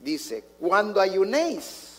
dice, 0.00 0.44
cuando 0.58 1.00
ayunéis, 1.00 1.98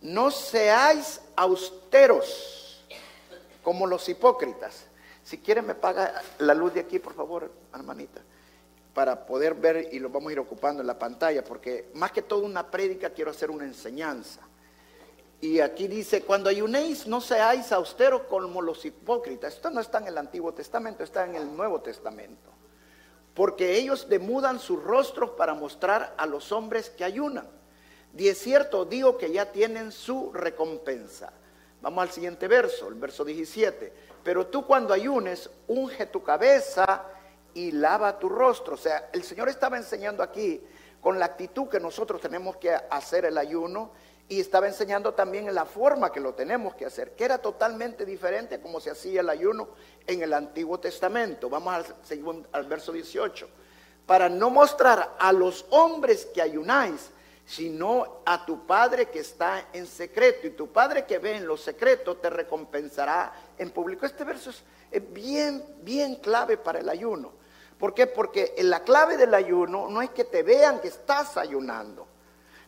no 0.00 0.30
seáis 0.30 1.20
austeros 1.36 2.84
como 3.62 3.86
los 3.86 4.08
hipócritas. 4.08 4.86
Si 5.22 5.38
quieren 5.38 5.66
me 5.66 5.74
paga 5.74 6.22
la 6.38 6.54
luz 6.54 6.74
de 6.74 6.80
aquí, 6.80 6.98
por 6.98 7.14
favor, 7.14 7.50
hermanita, 7.72 8.20
para 8.92 9.24
poder 9.26 9.54
ver 9.54 9.88
y 9.92 9.98
lo 9.98 10.10
vamos 10.10 10.30
a 10.30 10.32
ir 10.32 10.38
ocupando 10.38 10.80
en 10.82 10.86
la 10.86 10.98
pantalla, 10.98 11.42
porque 11.44 11.90
más 11.94 12.12
que 12.12 12.22
todo 12.22 12.44
una 12.44 12.70
prédica 12.70 13.10
quiero 13.10 13.30
hacer 13.30 13.50
una 13.50 13.64
enseñanza. 13.64 14.40
Y 15.40 15.60
aquí 15.60 15.88
dice, 15.88 16.22
cuando 16.22 16.48
ayunéis 16.48 17.06
no 17.06 17.20
seáis 17.20 17.70
austeros 17.72 18.22
como 18.22 18.62
los 18.62 18.84
hipócritas. 18.84 19.54
Esto 19.54 19.70
no 19.70 19.80
está 19.80 19.98
en 19.98 20.08
el 20.08 20.16
Antiguo 20.16 20.54
Testamento, 20.54 21.04
está 21.04 21.24
en 21.24 21.34
el 21.34 21.54
Nuevo 21.54 21.80
Testamento 21.80 22.54
porque 23.34 23.76
ellos 23.76 24.08
demudan 24.08 24.60
sus 24.60 24.82
rostros 24.82 25.30
para 25.30 25.54
mostrar 25.54 26.14
a 26.16 26.26
los 26.26 26.52
hombres 26.52 26.90
que 26.90 27.04
ayunan. 27.04 27.48
Es 28.16 28.38
cierto, 28.38 28.84
digo 28.84 29.18
que 29.18 29.32
ya 29.32 29.50
tienen 29.50 29.90
su 29.90 30.32
recompensa. 30.32 31.32
Vamos 31.82 32.02
al 32.02 32.10
siguiente 32.10 32.46
verso, 32.46 32.88
el 32.88 32.94
verso 32.94 33.24
17. 33.24 33.92
Pero 34.22 34.46
tú 34.46 34.64
cuando 34.64 34.94
ayunes, 34.94 35.50
unge 35.66 36.06
tu 36.06 36.22
cabeza 36.22 37.04
y 37.52 37.72
lava 37.72 38.18
tu 38.18 38.28
rostro. 38.28 38.74
O 38.74 38.78
sea, 38.78 39.10
el 39.12 39.24
Señor 39.24 39.48
estaba 39.48 39.76
enseñando 39.76 40.22
aquí 40.22 40.62
con 41.00 41.18
la 41.18 41.26
actitud 41.26 41.68
que 41.68 41.80
nosotros 41.80 42.20
tenemos 42.20 42.56
que 42.56 42.70
hacer 42.72 43.24
el 43.24 43.36
ayuno 43.36 43.90
y 44.28 44.40
estaba 44.40 44.66
enseñando 44.66 45.12
también 45.12 45.52
la 45.54 45.66
forma 45.66 46.10
que 46.10 46.20
lo 46.20 46.34
tenemos 46.34 46.74
que 46.74 46.86
hacer, 46.86 47.14
que 47.14 47.24
era 47.24 47.38
totalmente 47.38 48.06
diferente 48.06 48.60
como 48.60 48.80
se 48.80 48.90
hacía 48.90 49.20
el 49.20 49.28
ayuno 49.28 49.68
en 50.06 50.22
el 50.22 50.32
Antiguo 50.32 50.80
Testamento. 50.80 51.50
Vamos 51.50 51.74
al, 51.74 52.46
al 52.52 52.66
verso 52.66 52.92
18. 52.92 53.48
Para 54.06 54.28
no 54.28 54.48
mostrar 54.50 55.14
a 55.18 55.32
los 55.32 55.66
hombres 55.70 56.26
que 56.26 56.40
ayunáis, 56.40 57.10
sino 57.46 58.22
a 58.24 58.46
tu 58.46 58.66
Padre 58.66 59.10
que 59.10 59.18
está 59.18 59.68
en 59.74 59.86
secreto. 59.86 60.46
Y 60.46 60.50
tu 60.50 60.72
Padre 60.72 61.04
que 61.04 61.18
ve 61.18 61.36
en 61.36 61.46
lo 61.46 61.58
secreto 61.58 62.16
te 62.16 62.30
recompensará 62.30 63.32
en 63.58 63.70
público. 63.70 64.06
Este 64.06 64.24
verso 64.24 64.48
es, 64.48 64.62
es 64.90 65.12
bien, 65.12 65.62
bien 65.82 66.16
clave 66.16 66.56
para 66.56 66.80
el 66.80 66.88
ayuno. 66.88 67.32
¿Por 67.78 67.92
qué? 67.92 68.06
Porque 68.06 68.54
la 68.58 68.84
clave 68.84 69.18
del 69.18 69.34
ayuno 69.34 69.88
no 69.90 70.00
es 70.00 70.10
que 70.10 70.24
te 70.24 70.42
vean 70.42 70.80
que 70.80 70.88
estás 70.88 71.36
ayunando 71.36 72.06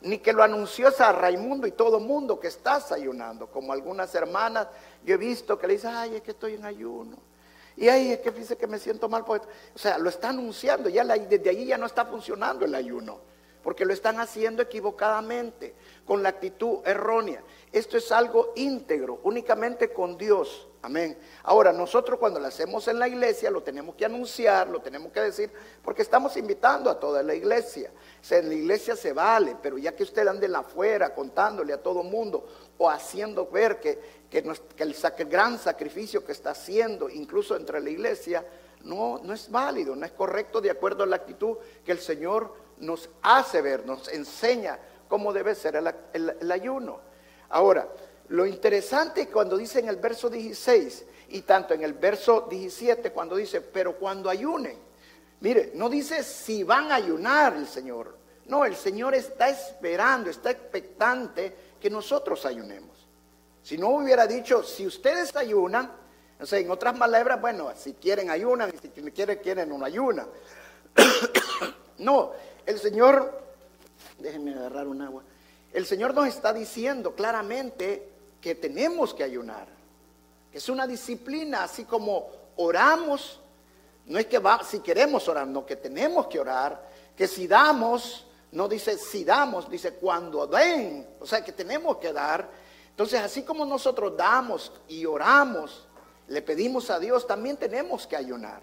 ni 0.02 0.18
que 0.18 0.32
lo 0.32 0.42
anunció 0.42 0.88
a 0.98 1.12
Raimundo 1.12 1.66
y 1.66 1.72
todo 1.72 2.00
mundo 2.00 2.38
que 2.38 2.48
estás 2.48 2.92
ayunando, 2.92 3.48
como 3.48 3.72
algunas 3.72 4.14
hermanas 4.14 4.68
yo 5.04 5.14
he 5.14 5.18
visto 5.18 5.58
que 5.58 5.66
le 5.66 5.74
dicen, 5.74 5.94
ay, 5.94 6.16
es 6.16 6.22
que 6.22 6.32
estoy 6.32 6.54
en 6.54 6.64
ayuno. 6.64 7.16
Y 7.76 7.88
ay, 7.88 8.12
es 8.12 8.20
que 8.20 8.30
dice 8.30 8.56
que 8.56 8.66
me 8.66 8.78
siento 8.78 9.08
mal. 9.08 9.24
O 9.26 9.78
sea, 9.78 9.98
lo 9.98 10.08
está 10.08 10.30
anunciando, 10.30 10.88
ya 10.88 11.04
desde 11.04 11.50
ahí 11.50 11.66
ya 11.66 11.78
no 11.78 11.86
está 11.86 12.06
funcionando 12.06 12.64
el 12.64 12.74
ayuno, 12.74 13.18
porque 13.62 13.84
lo 13.84 13.92
están 13.92 14.18
haciendo 14.18 14.62
equivocadamente, 14.62 15.74
con 16.06 16.22
la 16.22 16.30
actitud 16.30 16.78
errónea. 16.84 17.42
Esto 17.72 17.96
es 17.96 18.10
algo 18.12 18.52
íntegro, 18.56 19.20
únicamente 19.24 19.92
con 19.92 20.16
Dios. 20.16 20.65
Amén. 20.82 21.18
Ahora, 21.42 21.72
nosotros 21.72 22.18
cuando 22.18 22.38
lo 22.38 22.46
hacemos 22.46 22.86
en 22.86 22.98
la 22.98 23.08
iglesia, 23.08 23.50
lo 23.50 23.62
tenemos 23.62 23.96
que 23.96 24.04
anunciar, 24.04 24.68
lo 24.68 24.80
tenemos 24.80 25.10
que 25.10 25.20
decir, 25.20 25.50
porque 25.82 26.02
estamos 26.02 26.36
invitando 26.36 26.90
a 26.90 27.00
toda 27.00 27.22
la 27.22 27.34
iglesia. 27.34 27.90
En 28.30 28.48
la 28.48 28.54
iglesia 28.54 28.94
se 28.94 29.12
vale, 29.12 29.56
pero 29.60 29.78
ya 29.78 29.96
que 29.96 30.04
usted 30.04 30.26
ande 30.28 30.54
afuera 30.54 31.14
contándole 31.14 31.72
a 31.72 31.82
todo 31.82 32.02
mundo 32.02 32.46
o 32.78 32.88
haciendo 32.88 33.46
ver 33.46 33.80
que, 33.80 33.98
que, 34.30 34.38
el 34.78 35.28
gran 35.28 35.58
sacrificio 35.58 36.24
que 36.24 36.32
está 36.32 36.50
haciendo, 36.50 37.08
incluso 37.08 37.56
entre 37.56 37.80
la 37.80 37.90
iglesia, 37.90 38.44
no, 38.84 39.20
no 39.24 39.32
es 39.32 39.50
válido, 39.50 39.96
no 39.96 40.06
es 40.06 40.12
correcto 40.12 40.60
de 40.60 40.70
acuerdo 40.70 41.02
a 41.02 41.06
la 41.06 41.16
actitud 41.16 41.56
que 41.84 41.92
el 41.92 41.98
Señor 41.98 42.54
nos 42.78 43.08
hace 43.22 43.60
ver, 43.60 43.84
nos 43.86 44.08
enseña 44.08 44.78
cómo 45.08 45.32
debe 45.32 45.54
ser 45.54 45.76
el 46.12 46.52
ayuno. 46.52 47.00
Ahora, 47.48 47.88
lo 48.28 48.46
interesante 48.46 49.22
es 49.22 49.28
cuando 49.28 49.56
dice 49.56 49.78
en 49.78 49.88
el 49.88 49.96
verso 49.96 50.28
16 50.28 51.04
y 51.28 51.42
tanto 51.42 51.74
en 51.74 51.82
el 51.82 51.92
verso 51.92 52.46
17 52.50 53.12
cuando 53.12 53.36
dice, 53.36 53.60
pero 53.60 53.96
cuando 53.96 54.28
ayunen, 54.28 54.76
mire, 55.40 55.72
no 55.74 55.88
dice 55.88 56.22
si 56.22 56.64
van 56.64 56.90
a 56.90 56.96
ayunar 56.96 57.54
el 57.54 57.66
Señor. 57.66 58.16
No, 58.46 58.64
el 58.64 58.76
Señor 58.76 59.14
está 59.14 59.48
esperando, 59.48 60.30
está 60.30 60.50
expectante 60.50 61.54
que 61.80 61.90
nosotros 61.90 62.46
ayunemos. 62.46 62.96
Si 63.62 63.76
no 63.76 63.88
hubiera 63.90 64.26
dicho, 64.26 64.62
si 64.62 64.86
ustedes 64.86 65.34
ayunan, 65.34 65.90
o 66.38 66.46
sea, 66.46 66.58
en 66.58 66.70
otras 66.70 66.96
palabras, 66.96 67.40
bueno, 67.40 67.72
si 67.76 67.94
quieren 67.94 68.30
ayunan, 68.30 68.72
si 68.80 68.88
quieren, 69.10 69.38
quieren 69.38 69.68
no 69.68 69.84
ayunan. 69.84 70.28
no, 71.98 72.32
el 72.64 72.78
Señor, 72.78 73.42
déjenme 74.18 74.54
agarrar 74.54 74.86
un 74.86 75.02
agua. 75.02 75.22
El 75.72 75.86
Señor 75.86 76.14
nos 76.14 76.28
está 76.28 76.52
diciendo 76.52 77.14
claramente 77.14 78.15
que 78.40 78.54
tenemos 78.54 79.14
que 79.14 79.24
ayunar, 79.24 79.66
que 80.50 80.58
es 80.58 80.68
una 80.68 80.86
disciplina, 80.86 81.64
así 81.64 81.84
como 81.84 82.28
oramos, 82.56 83.40
no 84.06 84.18
es 84.18 84.26
que 84.26 84.38
va, 84.38 84.62
si 84.62 84.80
queremos 84.80 85.28
orar, 85.28 85.46
no, 85.46 85.66
que 85.66 85.76
tenemos 85.76 86.28
que 86.28 86.38
orar, 86.38 86.88
que 87.16 87.26
si 87.26 87.46
damos, 87.46 88.26
no 88.52 88.68
dice 88.68 88.96
si 88.98 89.24
damos, 89.24 89.68
dice 89.68 89.94
cuando 89.94 90.46
den, 90.46 91.06
o 91.20 91.26
sea 91.26 91.44
que 91.44 91.52
tenemos 91.52 91.98
que 91.98 92.12
dar. 92.12 92.48
Entonces, 92.90 93.20
así 93.20 93.42
como 93.42 93.64
nosotros 93.64 94.16
damos 94.16 94.72
y 94.88 95.04
oramos, 95.04 95.86
le 96.28 96.40
pedimos 96.42 96.88
a 96.90 96.98
Dios, 96.98 97.26
también 97.26 97.56
tenemos 97.56 98.06
que 98.06 98.16
ayunar. 98.16 98.62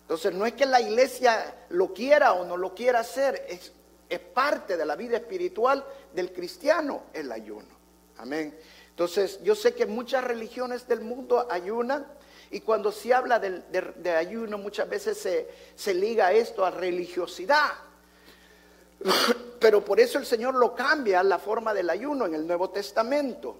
Entonces, 0.00 0.32
no 0.32 0.46
es 0.46 0.54
que 0.54 0.66
la 0.66 0.80
iglesia 0.80 1.66
lo 1.68 1.92
quiera 1.92 2.32
o 2.32 2.44
no 2.44 2.56
lo 2.56 2.74
quiera 2.74 3.00
hacer, 3.00 3.46
es, 3.48 3.72
es 4.08 4.18
parte 4.18 4.76
de 4.76 4.86
la 4.86 4.96
vida 4.96 5.18
espiritual 5.18 5.84
del 6.14 6.32
cristiano 6.32 7.02
el 7.12 7.30
ayuno. 7.30 7.76
Amén. 8.16 8.58
Entonces, 8.98 9.38
yo 9.44 9.54
sé 9.54 9.74
que 9.76 9.86
muchas 9.86 10.24
religiones 10.24 10.88
del 10.88 11.02
mundo 11.02 11.46
ayunan 11.48 12.04
y 12.50 12.62
cuando 12.62 12.90
se 12.90 13.14
habla 13.14 13.38
de, 13.38 14.10
ayuno 14.10 14.58
muchas 14.58 14.88
veces 14.88 15.46
se, 15.76 15.94
liga 15.94 16.32
esto 16.32 16.64
a 16.64 16.72
religiosidad. 16.72 17.74
Pero 19.60 19.84
por 19.84 20.00
eso 20.00 20.18
el 20.18 20.26
Señor 20.26 20.56
lo 20.56 20.74
cambia 20.74 21.22
la 21.22 21.38
forma 21.38 21.72
del 21.72 21.90
ayuno 21.90 22.26
en 22.26 22.34
el 22.34 22.44
Nuevo 22.44 22.70
Testamento. 22.70 23.56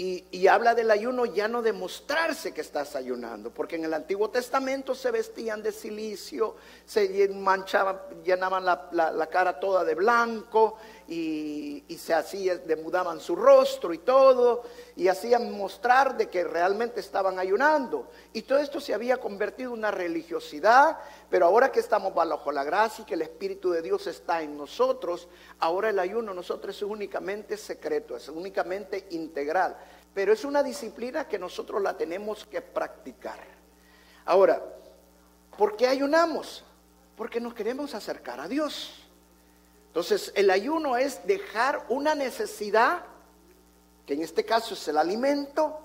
Y, 0.00 0.46
habla 0.46 0.76
del 0.76 0.92
ayuno 0.92 1.24
ya 1.26 1.48
no 1.48 1.60
de 1.60 1.72
mostrarse 1.72 2.54
que 2.54 2.60
estás 2.60 2.94
ayunando, 2.94 3.50
porque 3.50 3.74
en 3.74 3.84
el 3.84 3.92
Antiguo 3.92 4.30
Testamento 4.30 4.94
se 4.94 5.10
vestían 5.10 5.60
de 5.60 5.72
silicio, 5.72 6.54
se 6.86 7.28
manchaban, 7.30 7.98
llenaban 8.24 8.64
la, 8.64 9.28
cara 9.28 9.58
toda 9.58 9.84
de 9.84 9.96
blanco 9.96 10.78
y, 11.08 11.84
se 11.98 12.14
hacía, 12.14 12.56
demudaban 12.58 13.18
su 13.18 13.34
rostro 13.34 13.92
y 13.92 13.98
todo, 13.98 14.62
y 14.94 15.08
hacían 15.08 15.50
mostrar 15.56 16.16
de 16.16 16.28
que 16.28 16.44
realmente 16.44 17.00
estaban 17.00 17.38
ayunando. 17.38 18.08
Y 18.32 18.42
todo 18.42 18.58
esto 18.58 18.80
se 18.80 18.94
había 18.94 19.16
convertido 19.16 19.72
en 19.72 19.78
una 19.78 19.90
religiosidad, 19.90 20.98
pero 21.28 21.46
ahora 21.46 21.72
que 21.72 21.80
estamos 21.80 22.14
bajo 22.14 22.52
la 22.52 22.62
gracia 22.62 23.02
y 23.02 23.06
que 23.06 23.14
el 23.14 23.22
Espíritu 23.22 23.70
de 23.70 23.82
Dios 23.82 24.06
está 24.06 24.42
en 24.42 24.56
nosotros, 24.56 25.28
ahora 25.58 25.90
el 25.90 25.98
ayuno 25.98 26.32
nosotros 26.34 26.76
es 26.76 26.82
únicamente 26.82 27.56
secreto, 27.56 28.16
es 28.16 28.28
únicamente 28.28 29.08
integral 29.10 29.76
pero 30.18 30.32
es 30.32 30.44
una 30.44 30.64
disciplina 30.64 31.28
que 31.28 31.38
nosotros 31.38 31.80
la 31.80 31.96
tenemos 31.96 32.44
que 32.44 32.60
practicar. 32.60 33.38
Ahora, 34.24 34.60
¿por 35.56 35.76
qué 35.76 35.86
ayunamos? 35.86 36.64
Porque 37.16 37.40
nos 37.40 37.54
queremos 37.54 37.94
acercar 37.94 38.40
a 38.40 38.48
Dios. 38.48 39.07
Entonces, 39.88 40.32
el 40.36 40.50
ayuno 40.50 40.96
es 40.96 41.26
dejar 41.26 41.84
una 41.88 42.14
necesidad, 42.14 43.04
que 44.06 44.14
en 44.14 44.22
este 44.22 44.44
caso 44.44 44.74
es 44.74 44.88
el 44.88 44.96
alimento, 44.96 45.80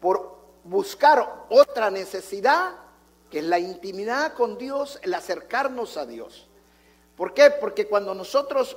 por 0.00 0.36
buscar 0.64 1.46
otra 1.50 1.90
necesidad, 1.90 2.72
que 3.30 3.40
es 3.40 3.44
la 3.44 3.58
intimidad 3.58 4.34
con 4.34 4.56
Dios, 4.56 4.98
el 5.02 5.14
acercarnos 5.14 5.96
a 5.96 6.06
Dios. 6.06 6.48
¿Por 7.16 7.34
qué? 7.34 7.50
Porque 7.50 7.86
cuando 7.86 8.14
nosotros, 8.14 8.76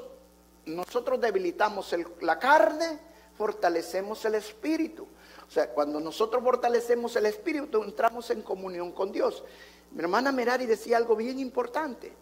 nosotros 0.66 1.20
debilitamos 1.22 1.94
la 2.22 2.40
carne, 2.40 3.00
fortalecemos 3.38 4.24
el 4.26 4.36
espíritu. 4.36 5.08
O 5.48 5.52
sea, 5.52 5.70
cuando 5.70 6.00
nosotros 6.00 6.44
fortalecemos 6.44 7.16
el 7.16 7.26
espíritu, 7.26 7.84
entramos 7.84 8.30
en 8.30 8.42
comunión 8.42 8.92
con 8.92 9.12
Dios. 9.12 9.44
Mi 9.92 10.02
hermana 10.02 10.32
Merari 10.32 10.66
decía 10.66 10.98
algo 10.98 11.16
bien 11.16 11.40
importante. 11.40 12.14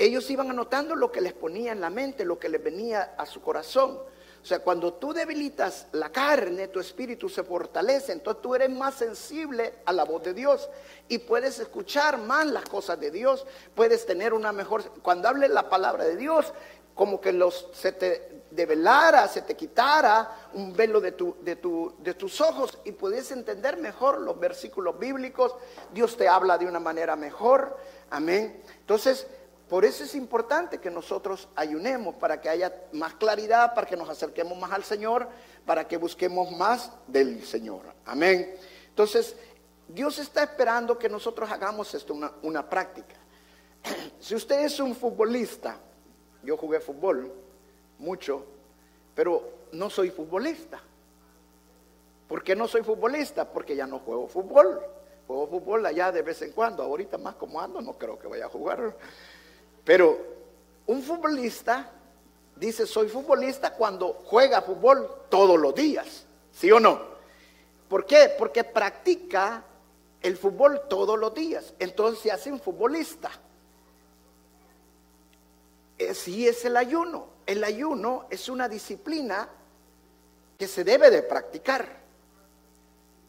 Ellos 0.00 0.30
iban 0.30 0.50
anotando 0.50 0.96
lo 0.96 1.12
que 1.12 1.20
les 1.20 1.34
ponía 1.34 1.72
en 1.72 1.80
la 1.80 1.90
mente, 1.90 2.24
lo 2.24 2.38
que 2.38 2.48
les 2.48 2.62
venía 2.62 3.14
a 3.18 3.26
su 3.26 3.42
corazón. 3.42 4.00
O 4.42 4.46
sea, 4.46 4.60
cuando 4.60 4.94
tú 4.94 5.12
debilitas 5.12 5.88
la 5.92 6.10
carne, 6.10 6.68
tu 6.68 6.80
espíritu 6.80 7.28
se 7.28 7.44
fortalece, 7.44 8.12
entonces 8.12 8.40
tú 8.40 8.54
eres 8.54 8.70
más 8.70 8.94
sensible 8.94 9.74
a 9.84 9.92
la 9.92 10.04
voz 10.04 10.22
de 10.22 10.32
Dios 10.32 10.70
y 11.08 11.18
puedes 11.18 11.58
escuchar 11.58 12.16
más 12.16 12.46
las 12.46 12.64
cosas 12.64 12.98
de 12.98 13.10
Dios, 13.10 13.46
puedes 13.74 14.06
tener 14.06 14.32
una 14.32 14.52
mejor... 14.52 14.82
Cuando 15.02 15.28
hables 15.28 15.50
la 15.50 15.68
palabra 15.68 16.04
de 16.04 16.16
Dios, 16.16 16.54
como 16.94 17.20
que 17.20 17.32
los, 17.34 17.68
se 17.74 17.92
te 17.92 18.44
develara, 18.50 19.28
se 19.28 19.42
te 19.42 19.54
quitara 19.54 20.48
un 20.54 20.74
velo 20.74 21.02
de, 21.02 21.12
tu, 21.12 21.36
de, 21.42 21.56
tu, 21.56 21.94
de 21.98 22.14
tus 22.14 22.40
ojos 22.40 22.78
y 22.84 22.92
puedes 22.92 23.30
entender 23.32 23.76
mejor 23.76 24.22
los 24.22 24.40
versículos 24.40 24.98
bíblicos, 24.98 25.54
Dios 25.92 26.16
te 26.16 26.28
habla 26.28 26.56
de 26.56 26.66
una 26.66 26.80
manera 26.80 27.14
mejor, 27.14 27.76
amén. 28.08 28.62
Entonces, 28.80 29.26
por 29.70 29.84
eso 29.84 30.02
es 30.02 30.16
importante 30.16 30.78
que 30.78 30.90
nosotros 30.90 31.48
ayunemos 31.54 32.16
para 32.16 32.40
que 32.40 32.48
haya 32.48 32.74
más 32.90 33.14
claridad, 33.14 33.72
para 33.72 33.86
que 33.86 33.96
nos 33.96 34.08
acerquemos 34.08 34.58
más 34.58 34.72
al 34.72 34.82
Señor, 34.82 35.28
para 35.64 35.86
que 35.86 35.96
busquemos 35.96 36.50
más 36.50 36.90
del 37.06 37.46
Señor. 37.46 37.82
Amén. 38.04 38.52
Entonces, 38.88 39.36
Dios 39.86 40.18
está 40.18 40.42
esperando 40.42 40.98
que 40.98 41.08
nosotros 41.08 41.48
hagamos 41.52 41.94
esto 41.94 42.16
una, 42.42 42.68
práctica. 42.68 43.14
Si 44.18 44.34
usted 44.34 44.58
es 44.64 44.80
un 44.80 44.92
futbolista, 44.92 45.78
yo 46.42 46.56
jugué 46.56 46.80
fútbol 46.80 47.32
mucho, 48.00 48.44
pero 49.14 49.68
no 49.70 49.88
soy 49.88 50.10
futbolista. 50.10 50.80
¿Por 52.26 52.42
qué 52.42 52.56
no 52.56 52.66
soy 52.66 52.82
futbolista? 52.82 53.48
Porque 53.48 53.76
ya 53.76 53.86
no 53.86 54.00
juego 54.00 54.26
fútbol. 54.26 54.80
Juego 55.28 55.46
fútbol 55.46 55.86
allá 55.86 56.10
de 56.10 56.22
vez 56.22 56.42
en 56.42 56.50
cuando. 56.50 56.82
Ahorita 56.82 57.18
más 57.18 57.36
como 57.36 57.60
ando, 57.60 57.80
no 57.80 57.96
creo 57.96 58.18
que 58.18 58.26
vaya 58.26 58.46
a 58.46 58.48
jugar. 58.48 58.96
Pero 59.84 60.18
un 60.86 61.02
futbolista 61.02 61.90
dice, 62.56 62.86
soy 62.86 63.08
futbolista 63.08 63.74
cuando 63.74 64.22
juega 64.24 64.62
fútbol 64.62 65.08
todos 65.28 65.58
los 65.58 65.74
días, 65.74 66.26
¿sí 66.52 66.70
o 66.70 66.78
no? 66.78 67.00
¿Por 67.88 68.06
qué? 68.06 68.32
Porque 68.38 68.64
practica 68.64 69.64
el 70.22 70.36
fútbol 70.36 70.82
todos 70.88 71.18
los 71.18 71.34
días, 71.34 71.74
entonces 71.78 72.22
se 72.22 72.30
hace 72.30 72.52
un 72.52 72.60
futbolista. 72.60 73.30
Sí 76.14 76.48
es 76.48 76.64
el 76.64 76.76
ayuno. 76.76 77.28
El 77.46 77.62
ayuno 77.62 78.26
es 78.30 78.48
una 78.48 78.68
disciplina 78.68 79.48
que 80.58 80.66
se 80.66 80.84
debe 80.84 81.10
de 81.10 81.22
practicar. 81.22 82.00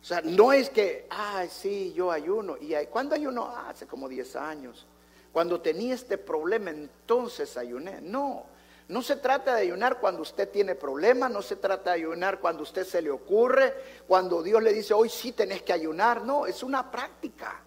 O 0.01 0.06
sea, 0.06 0.21
no 0.21 0.54
es 0.54 0.69
que, 0.69 1.06
ah, 1.09 1.45
sí, 1.50 1.94
yo 1.94 2.12
ayuno. 2.12 2.57
¿Y 2.59 2.74
cuándo 2.88 3.15
ayuno? 3.15 3.45
Ah, 3.45 3.69
hace 3.69 3.86
como 3.86 4.07
10 4.07 4.36
años. 4.36 4.86
Cuando 5.31 5.62
tenía 5.62 5.95
este 5.95 6.18
problema, 6.18 6.72
entonces 6.72 7.56
ayuné. 7.57 8.01
No, 8.01 8.45
no 8.89 9.01
se 9.01 9.16
trata 9.16 9.56
de 9.56 9.62
ayunar 9.62 10.00
cuando 10.00 10.22
usted 10.22 10.50
tiene 10.50 10.75
problemas, 10.75 11.31
no 11.31 11.42
se 11.42 11.56
trata 11.56 11.92
de 11.92 11.98
ayunar 11.98 12.39
cuando 12.39 12.63
usted 12.63 12.86
se 12.86 13.01
le 13.01 13.10
ocurre, 13.10 13.74
cuando 14.07 14.44
Dios 14.44 14.62
le 14.62 14.74
dice, 14.74 14.94
hoy 14.94 15.07
sí 15.07 15.31
tenés 15.31 15.62
que 15.63 15.72
ayunar. 15.72 16.24
No, 16.24 16.45
es 16.45 16.62
una 16.62 16.92
práctica. 16.92 17.62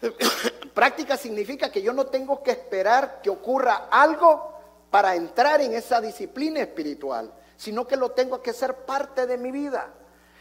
práctica 0.74 1.16
significa 1.16 1.70
que 1.70 1.82
yo 1.82 1.92
no 1.92 2.06
tengo 2.06 2.42
que 2.42 2.52
esperar 2.52 3.20
que 3.22 3.30
ocurra 3.30 3.88
algo 3.90 4.54
para 4.90 5.14
entrar 5.14 5.60
en 5.60 5.74
esa 5.74 6.00
disciplina 6.00 6.60
espiritual, 6.60 7.32
sino 7.56 7.86
que 7.86 7.96
lo 7.96 8.12
tengo 8.12 8.40
que 8.40 8.50
hacer 8.50 8.74
parte 8.74 9.26
de 9.26 9.36
mi 9.36 9.50
vida. 9.50 9.92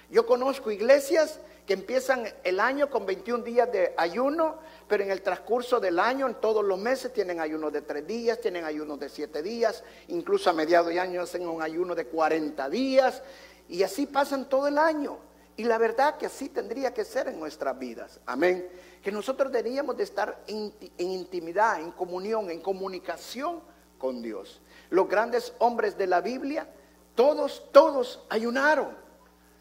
Yo 0.10 0.26
conozco 0.26 0.72
iglesias 0.72 1.40
que 1.68 1.74
empiezan 1.74 2.26
el 2.44 2.60
año 2.60 2.90
con 2.90 3.06
21 3.06 3.44
días 3.44 3.72
de 3.72 3.94
ayuno, 3.96 4.58
pero 4.88 5.04
en 5.04 5.12
el 5.12 5.22
transcurso 5.22 5.80
del 5.80 6.00
año, 6.00 6.28
en 6.28 6.34
todos 6.36 6.66
los 6.66 6.80
meses, 6.80 7.14
tienen 7.14 7.40
ayunos 7.40 7.72
de 7.72 7.84
tres 7.84 8.08
días, 8.08 8.42
tienen 8.42 8.66
ayunos 8.66 9.00
de 9.00 9.08
siete 9.08 9.44
días, 9.44 9.84
incluso 10.08 10.50
a 10.50 10.54
mediados 10.54 10.88
de 10.88 11.00
año 11.00 11.22
hacen 11.22 11.48
un 11.48 11.62
ayuno 11.62 11.94
de 11.94 12.06
40 12.06 12.70
días, 12.70 13.22
y 13.68 13.84
así 13.84 14.08
pasan 14.08 14.50
todo 14.50 14.68
el 14.68 14.80
año. 14.80 15.20
Y 15.58 15.66
la 15.66 15.78
verdad 15.78 16.18
que 16.18 16.26
así 16.26 16.50
tendría 16.50 16.92
que 16.94 17.06
ser 17.06 17.28
en 17.28 17.40
nuestras 17.40 17.78
vidas. 17.78 18.20
Amén. 18.26 18.68
Que 19.04 19.12
nosotros 19.12 19.52
deberíamos 19.52 19.96
de 19.96 20.04
estar 20.06 20.42
en 20.48 20.74
intimidad, 20.98 21.82
en 21.82 21.92
comunión, 21.92 22.50
en 22.50 22.62
comunicación 22.62 23.62
con 24.00 24.24
Dios. 24.24 24.60
Los 24.90 25.08
grandes 25.08 25.54
hombres 25.60 25.98
de 25.98 26.08
la 26.08 26.22
Biblia, 26.22 26.68
todos, 27.14 27.72
todos 27.72 28.26
ayunaron. 28.30 29.09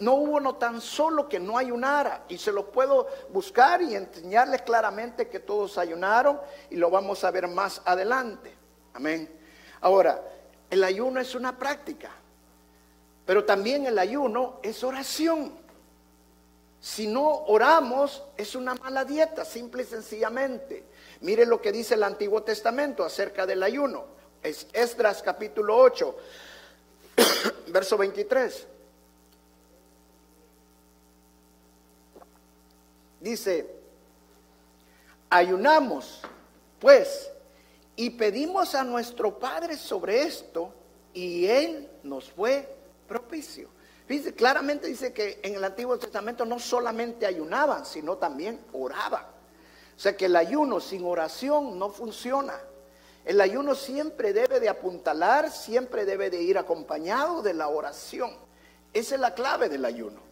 No 0.00 0.14
hubo 0.14 0.36
uno 0.36 0.54
tan 0.56 0.80
solo 0.80 1.28
que 1.28 1.40
no 1.40 1.58
ayunara. 1.58 2.24
Y 2.28 2.38
se 2.38 2.52
lo 2.52 2.70
puedo 2.70 3.08
buscar 3.30 3.82
y 3.82 3.96
enseñarles 3.96 4.62
claramente 4.62 5.28
que 5.28 5.40
todos 5.40 5.76
ayunaron 5.76 6.40
y 6.70 6.76
lo 6.76 6.90
vamos 6.90 7.24
a 7.24 7.30
ver 7.30 7.48
más 7.48 7.82
adelante. 7.84 8.54
Amén. 8.94 9.28
Ahora, 9.80 10.22
el 10.70 10.84
ayuno 10.84 11.20
es 11.20 11.34
una 11.34 11.58
práctica, 11.58 12.10
pero 13.26 13.44
también 13.44 13.86
el 13.86 13.98
ayuno 13.98 14.60
es 14.62 14.84
oración. 14.84 15.52
Si 16.80 17.08
no 17.08 17.44
oramos, 17.46 18.22
es 18.36 18.54
una 18.54 18.74
mala 18.74 19.04
dieta, 19.04 19.44
simple 19.44 19.82
y 19.82 19.86
sencillamente. 19.86 20.84
Mire 21.22 21.44
lo 21.44 21.60
que 21.60 21.72
dice 21.72 21.94
el 21.94 22.04
Antiguo 22.04 22.44
Testamento 22.44 23.04
acerca 23.04 23.46
del 23.46 23.62
ayuno. 23.64 24.04
Es 24.42 24.68
Esdras 24.72 25.22
capítulo 25.22 25.76
8, 25.76 26.16
verso 27.68 27.98
23. 27.98 28.66
Dice, 33.20 33.68
ayunamos, 35.30 36.22
pues, 36.78 37.30
y 37.96 38.10
pedimos 38.10 38.74
a 38.74 38.84
nuestro 38.84 39.38
Padre 39.38 39.76
sobre 39.76 40.22
esto, 40.22 40.72
y 41.12 41.46
Él 41.46 41.90
nos 42.02 42.30
fue 42.30 42.76
propicio. 43.08 43.68
Fíjense, 44.06 44.34
claramente 44.34 44.86
dice 44.86 45.12
que 45.12 45.40
en 45.42 45.54
el 45.54 45.64
Antiguo 45.64 45.98
Testamento 45.98 46.44
no 46.44 46.58
solamente 46.58 47.26
ayunaban, 47.26 47.84
sino 47.84 48.16
también 48.16 48.60
oraban. 48.72 49.24
O 49.24 50.00
sea 50.00 50.16
que 50.16 50.26
el 50.26 50.36
ayuno 50.36 50.80
sin 50.80 51.04
oración 51.04 51.78
no 51.78 51.90
funciona. 51.90 52.58
El 53.24 53.40
ayuno 53.40 53.74
siempre 53.74 54.32
debe 54.32 54.60
de 54.60 54.68
apuntalar, 54.68 55.50
siempre 55.50 56.04
debe 56.04 56.30
de 56.30 56.40
ir 56.40 56.56
acompañado 56.56 57.42
de 57.42 57.52
la 57.52 57.68
oración. 57.68 58.30
Esa 58.94 59.16
es 59.16 59.20
la 59.20 59.34
clave 59.34 59.68
del 59.68 59.84
ayuno. 59.84 60.27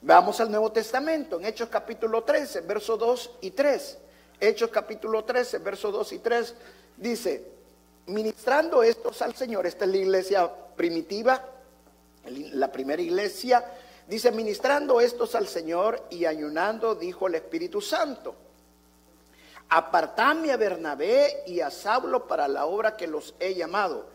Vamos 0.00 0.40
al 0.40 0.48
Nuevo 0.48 0.70
Testamento, 0.70 1.38
en 1.38 1.46
Hechos 1.46 1.68
capítulo 1.68 2.22
13, 2.22 2.60
versos 2.60 2.98
2 3.00 3.30
y 3.40 3.50
3. 3.50 3.98
Hechos 4.38 4.70
capítulo 4.70 5.24
13, 5.24 5.58
versos 5.58 5.92
2 5.92 6.12
y 6.12 6.18
3 6.20 6.54
dice, 6.96 7.50
ministrando 8.06 8.84
estos 8.84 9.20
al 9.22 9.34
Señor, 9.34 9.66
esta 9.66 9.84
es 9.84 9.90
la 9.90 9.96
iglesia 9.96 10.50
primitiva, 10.76 11.44
la 12.26 12.70
primera 12.70 13.02
iglesia, 13.02 13.64
dice, 14.06 14.30
ministrando 14.30 15.00
estos 15.00 15.34
al 15.34 15.48
Señor 15.48 16.06
y 16.10 16.26
ayunando, 16.26 16.94
dijo 16.94 17.26
el 17.26 17.34
Espíritu 17.34 17.80
Santo, 17.80 18.36
apartadme 19.68 20.52
a 20.52 20.56
Bernabé 20.56 21.42
y 21.44 21.58
a 21.58 21.72
Saulo 21.72 22.28
para 22.28 22.46
la 22.46 22.66
obra 22.66 22.96
que 22.96 23.08
los 23.08 23.34
he 23.40 23.52
llamado. 23.56 24.06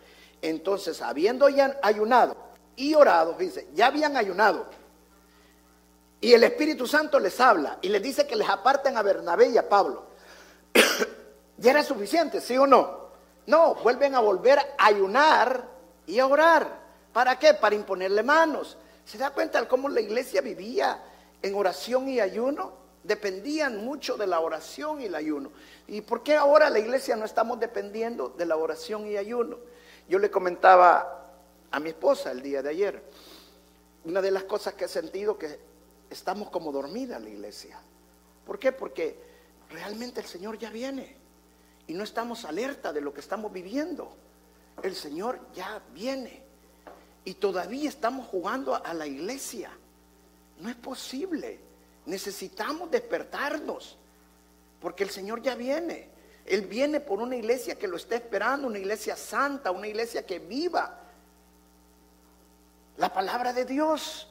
Entonces, 0.42 1.02
habiendo 1.02 1.50
ya 1.50 1.78
ayunado 1.82 2.38
y 2.78 2.94
orado, 2.94 3.34
dice, 3.34 3.68
ya 3.74 3.88
habían 3.88 4.16
ayunado 4.16 4.66
y 6.24 6.34
el 6.34 6.42
Espíritu 6.46 6.88
Santo 6.88 7.20
les 7.20 7.38
habla 7.42 7.80
y 7.82 7.90
les 7.90 8.02
dice 8.02 8.26
que 8.26 8.38
les 8.38 8.48
aparten 8.48 8.96
a 8.96 9.02
Bernabé 9.02 9.50
y 9.50 9.58
a 9.58 9.68
Pablo. 9.68 10.06
¿Ya 11.58 11.72
era 11.72 11.84
suficiente, 11.84 12.40
sí 12.40 12.58
o 12.58 12.66
no? 12.66 13.10
No, 13.46 13.76
vuelven 13.76 14.16
a 14.16 14.22
volver 14.22 14.58
a 14.58 14.86
ayunar 14.86 15.68
y 16.08 16.20
a 16.20 16.26
orar. 16.26 16.80
¿Para 17.12 17.38
qué? 17.38 17.54
Para 17.54 17.76
imponerle 17.76 18.24
manos. 18.24 18.78
¿Se 19.04 19.18
da 19.18 19.32
cuenta 19.32 19.68
cómo 19.68 19.90
la 19.90 20.00
iglesia 20.00 20.40
vivía 20.40 21.04
en 21.42 21.56
oración 21.56 22.08
y 22.08 22.22
ayuno? 22.22 22.72
Dependían 23.04 23.84
mucho 23.84 24.16
de 24.16 24.26
la 24.26 24.40
oración 24.40 25.02
y 25.02 25.08
el 25.08 25.16
ayuno. 25.16 25.52
¿Y 25.90 26.00
por 26.00 26.24
qué 26.24 26.38
ahora 26.38 26.70
la 26.70 26.80
iglesia 26.80 27.18
no 27.18 27.26
estamos 27.26 27.60
dependiendo 27.60 28.30
de 28.30 28.46
la 28.46 28.56
oración 28.56 29.08
y 29.08 29.18
ayuno? 29.18 29.58
Yo 30.08 30.20
le 30.20 30.32
comentaba 30.32 31.34
a 31.70 31.80
mi 31.82 31.90
esposa 31.90 32.32
el 32.32 32.42
día 32.42 32.64
de 32.64 32.70
ayer, 32.70 33.04
una 34.06 34.22
de 34.22 34.32
las 34.32 34.46
cosas 34.46 34.76
que 34.76 34.86
he 34.86 34.88
sentido 34.88 35.38
que 35.38 35.73
estamos 36.14 36.50
como 36.50 36.72
dormida 36.72 37.20
la 37.20 37.30
iglesia. 37.30 37.80
¿Por 38.46 38.60
qué? 38.60 38.72
Porque 38.72 39.18
realmente 39.70 40.22
el 40.22 40.28
Señor 40.28 40.58
ya 40.58 40.70
viene 40.70 41.16
y 41.88 41.94
no 41.94 42.04
estamos 42.04 42.46
alerta 42.46 42.94
de 42.94 43.02
lo 43.02 43.14
que 43.14 43.20
estamos 43.20 43.52
viviendo. 43.52 44.16
El 44.82 44.96
Señor 44.96 45.40
ya 45.54 45.82
viene 45.94 46.44
y 47.26 47.36
todavía 47.36 47.90
estamos 47.90 48.28
jugando 48.28 48.76
a 48.76 48.94
la 48.94 49.08
iglesia. 49.08 49.72
No 50.60 50.70
es 50.70 50.76
posible. 50.76 51.60
Necesitamos 52.06 52.92
despertarnos 52.92 53.98
porque 54.82 55.04
el 55.04 55.10
Señor 55.10 55.42
ya 55.42 55.56
viene. 55.56 56.10
Él 56.46 56.64
viene 56.64 57.00
por 57.00 57.20
una 57.20 57.36
iglesia 57.36 57.76
que 57.76 57.88
lo 57.88 57.96
está 57.96 58.16
esperando, 58.16 58.68
una 58.68 58.80
iglesia 58.80 59.16
santa, 59.16 59.72
una 59.72 59.88
iglesia 59.88 60.26
que 60.26 60.40
viva 60.40 61.00
la 62.98 63.14
palabra 63.14 63.54
de 63.54 63.66
Dios. 63.66 64.28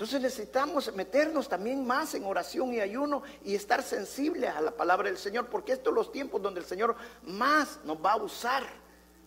Entonces 0.00 0.22
necesitamos 0.22 0.90
meternos 0.94 1.46
también 1.46 1.86
más 1.86 2.14
en 2.14 2.24
oración 2.24 2.72
y 2.72 2.80
ayuno 2.80 3.22
y 3.44 3.54
estar 3.54 3.82
sensibles 3.82 4.48
a 4.48 4.62
la 4.62 4.70
palabra 4.70 5.10
del 5.10 5.18
Señor, 5.18 5.48
porque 5.48 5.72
estos 5.72 5.88
son 5.88 5.94
los 5.96 6.10
tiempos 6.10 6.40
donde 6.40 6.60
el 6.60 6.64
Señor 6.64 6.96
más 7.24 7.80
nos 7.84 8.02
va 8.02 8.12
a 8.12 8.16
usar. 8.16 8.62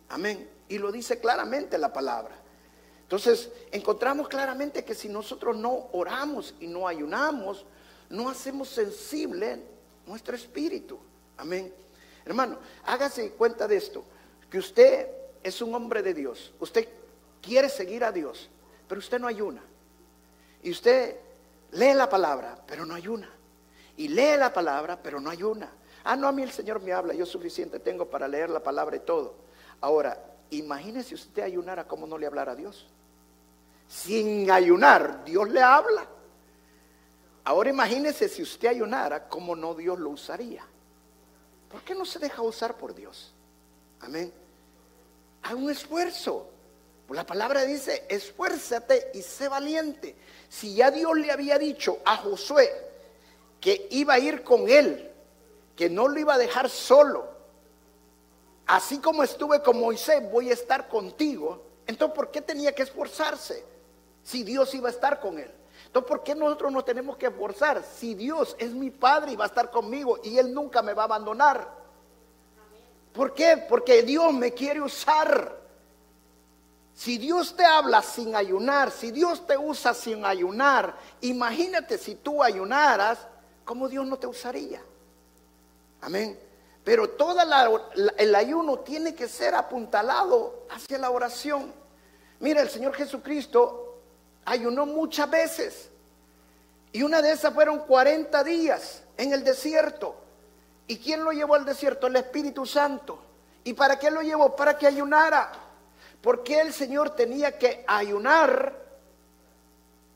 Amén. 0.09 0.49
Y 0.67 0.79
lo 0.79 0.91
dice 0.91 1.19
claramente 1.19 1.77
la 1.77 1.93
palabra. 1.93 2.33
Entonces 3.03 3.51
encontramos 3.71 4.27
claramente 4.27 4.83
que 4.83 4.95
si 4.95 5.09
nosotros 5.09 5.55
no 5.55 5.89
oramos 5.91 6.55
y 6.59 6.65
no 6.65 6.87
ayunamos, 6.87 7.67
no 8.09 8.27
hacemos 8.27 8.67
sensible 8.67 9.61
nuestro 10.07 10.35
espíritu. 10.35 10.97
Amén. 11.37 11.71
Hermano, 12.25 12.57
hágase 12.85 13.29
cuenta 13.33 13.67
de 13.67 13.77
esto, 13.77 14.03
que 14.49 14.57
usted 14.57 15.07
es 15.43 15.61
un 15.61 15.75
hombre 15.75 16.01
de 16.01 16.15
Dios, 16.15 16.51
usted 16.59 16.89
quiere 17.43 17.69
seguir 17.69 18.03
a 18.03 18.11
Dios, 18.11 18.49
pero 18.87 18.97
usted 18.97 19.19
no 19.19 19.27
ayuna. 19.27 19.61
Y 20.63 20.71
usted 20.71 21.17
lee 21.71 21.93
la 21.93 22.09
palabra, 22.09 22.57
pero 22.65 22.85
no 22.85 22.95
ayuna. 22.95 23.29
Y 23.97 24.07
lee 24.07 24.37
la 24.37 24.51
palabra, 24.51 24.99
pero 25.01 25.19
no 25.19 25.29
ayuna. 25.29 25.71
Ah, 26.03 26.15
no, 26.15 26.27
a 26.27 26.31
mí 26.31 26.41
el 26.41 26.51
Señor 26.51 26.81
me 26.81 26.91
habla, 26.91 27.13
yo 27.13 27.25
suficiente 27.25 27.79
tengo 27.79 28.09
para 28.09 28.27
leer 28.27 28.49
la 28.49 28.61
palabra 28.61 28.95
y 28.95 29.01
todo. 29.01 29.35
Ahora, 29.81 30.17
imagínese 30.49 31.15
usted 31.15 31.43
ayunara 31.43 31.87
como 31.87 32.07
no 32.07 32.17
le 32.17 32.25
hablara 32.25 32.53
a 32.53 32.55
Dios. 32.55 32.87
Sin 33.87 34.49
ayunar, 34.49 35.23
Dios 35.23 35.49
le 35.49 35.61
habla. 35.61 36.07
Ahora 37.45 37.69
imagínese 37.69 38.29
si 38.29 38.41
usted 38.41 38.69
ayunara, 38.69 39.27
cómo 39.27 39.55
no 39.55 39.75
Dios 39.75 39.99
lo 39.99 40.09
usaría. 40.09 40.63
¿Por 41.69 41.81
qué 41.81 41.93
no 41.93 42.05
se 42.05 42.19
deja 42.19 42.41
usar 42.41 42.77
por 42.77 42.95
Dios? 42.95 43.33
Amén. 43.99 44.31
Hay 45.41 45.55
un 45.55 45.69
esfuerzo. 45.69 46.49
La 47.13 47.25
palabra 47.25 47.63
dice, 47.63 48.05
esfuérzate 48.09 49.11
y 49.13 49.21
sé 49.21 49.47
valiente. 49.47 50.15
Si 50.49 50.75
ya 50.75 50.89
Dios 50.89 51.15
le 51.15 51.31
había 51.31 51.57
dicho 51.57 51.99
a 52.05 52.17
Josué 52.17 52.71
que 53.61 53.87
iba 53.91 54.15
a 54.15 54.19
ir 54.19 54.43
con 54.43 54.69
él, 54.69 55.11
que 55.75 55.89
no 55.89 56.07
lo 56.07 56.19
iba 56.19 56.33
a 56.33 56.37
dejar 56.37 56.69
solo, 56.69 57.27
así 58.65 58.97
como 58.99 59.23
estuve 59.23 59.61
con 59.61 59.79
Moisés, 59.79 60.29
voy 60.31 60.49
a 60.49 60.53
estar 60.53 60.87
contigo, 60.87 61.63
entonces 61.85 62.15
¿por 62.15 62.31
qué 62.31 62.41
tenía 62.41 62.73
que 62.73 62.83
esforzarse 62.83 63.63
si 64.23 64.43
Dios 64.43 64.73
iba 64.73 64.89
a 64.89 64.91
estar 64.91 65.19
con 65.19 65.37
él? 65.37 65.51
Entonces, 65.85 66.09
¿por 66.09 66.23
qué 66.23 66.33
nosotros 66.33 66.71
nos 66.71 66.85
tenemos 66.85 67.17
que 67.17 67.27
esforzar 67.27 67.83
si 67.83 68.15
Dios 68.15 68.55
es 68.57 68.71
mi 68.71 68.89
Padre 68.89 69.33
y 69.33 69.35
va 69.35 69.45
a 69.45 69.47
estar 69.47 69.69
conmigo 69.69 70.19
y 70.23 70.39
Él 70.39 70.53
nunca 70.53 70.81
me 70.81 70.93
va 70.93 71.03
a 71.03 71.05
abandonar? 71.05 71.67
¿Por 73.13 73.33
qué? 73.33 73.63
Porque 73.69 74.01
Dios 74.01 74.33
me 74.33 74.53
quiere 74.53 74.81
usar. 74.81 75.62
Si 76.95 77.17
Dios 77.17 77.55
te 77.55 77.65
habla 77.65 78.01
sin 78.01 78.35
ayunar, 78.35 78.91
si 78.91 79.11
Dios 79.11 79.45
te 79.47 79.57
usa 79.57 79.93
sin 79.93 80.25
ayunar, 80.25 80.95
imagínate 81.21 81.97
si 81.97 82.15
tú 82.15 82.43
ayunaras, 82.43 83.19
¿cómo 83.65 83.89
Dios 83.89 84.05
no 84.05 84.17
te 84.17 84.27
usaría? 84.27 84.81
Amén. 86.01 86.39
Pero 86.83 87.09
todo 87.11 87.39
el 88.17 88.35
ayuno 88.35 88.79
tiene 88.79 89.15
que 89.15 89.27
ser 89.27 89.55
apuntalado 89.55 90.67
hacia 90.69 90.97
la 90.97 91.09
oración. 91.09 91.73
Mira, 92.39 92.61
el 92.61 92.69
Señor 92.69 92.93
Jesucristo 92.93 94.01
ayunó 94.45 94.85
muchas 94.85 95.29
veces. 95.29 95.89
Y 96.91 97.01
una 97.01 97.21
de 97.21 97.31
esas 97.31 97.53
fueron 97.53 97.79
40 97.79 98.43
días 98.43 99.01
en 99.17 99.33
el 99.33 99.43
desierto. 99.43 100.15
¿Y 100.87 100.97
quién 100.97 101.23
lo 101.23 101.31
llevó 101.31 101.55
al 101.55 101.65
desierto? 101.65 102.07
El 102.07 102.17
Espíritu 102.17 102.65
Santo. 102.65 103.17
¿Y 103.63 103.73
para 103.73 103.97
qué 103.97 104.11
lo 104.11 104.21
llevó? 104.21 104.55
Para 104.55 104.77
que 104.77 104.85
ayunara. 104.85 105.51
¿Por 106.23 106.41
qué 106.41 106.61
el 106.61 106.71
Señor 106.71 107.09
tenía 107.09 107.57
que 107.57 107.83
ayunar 107.85 108.73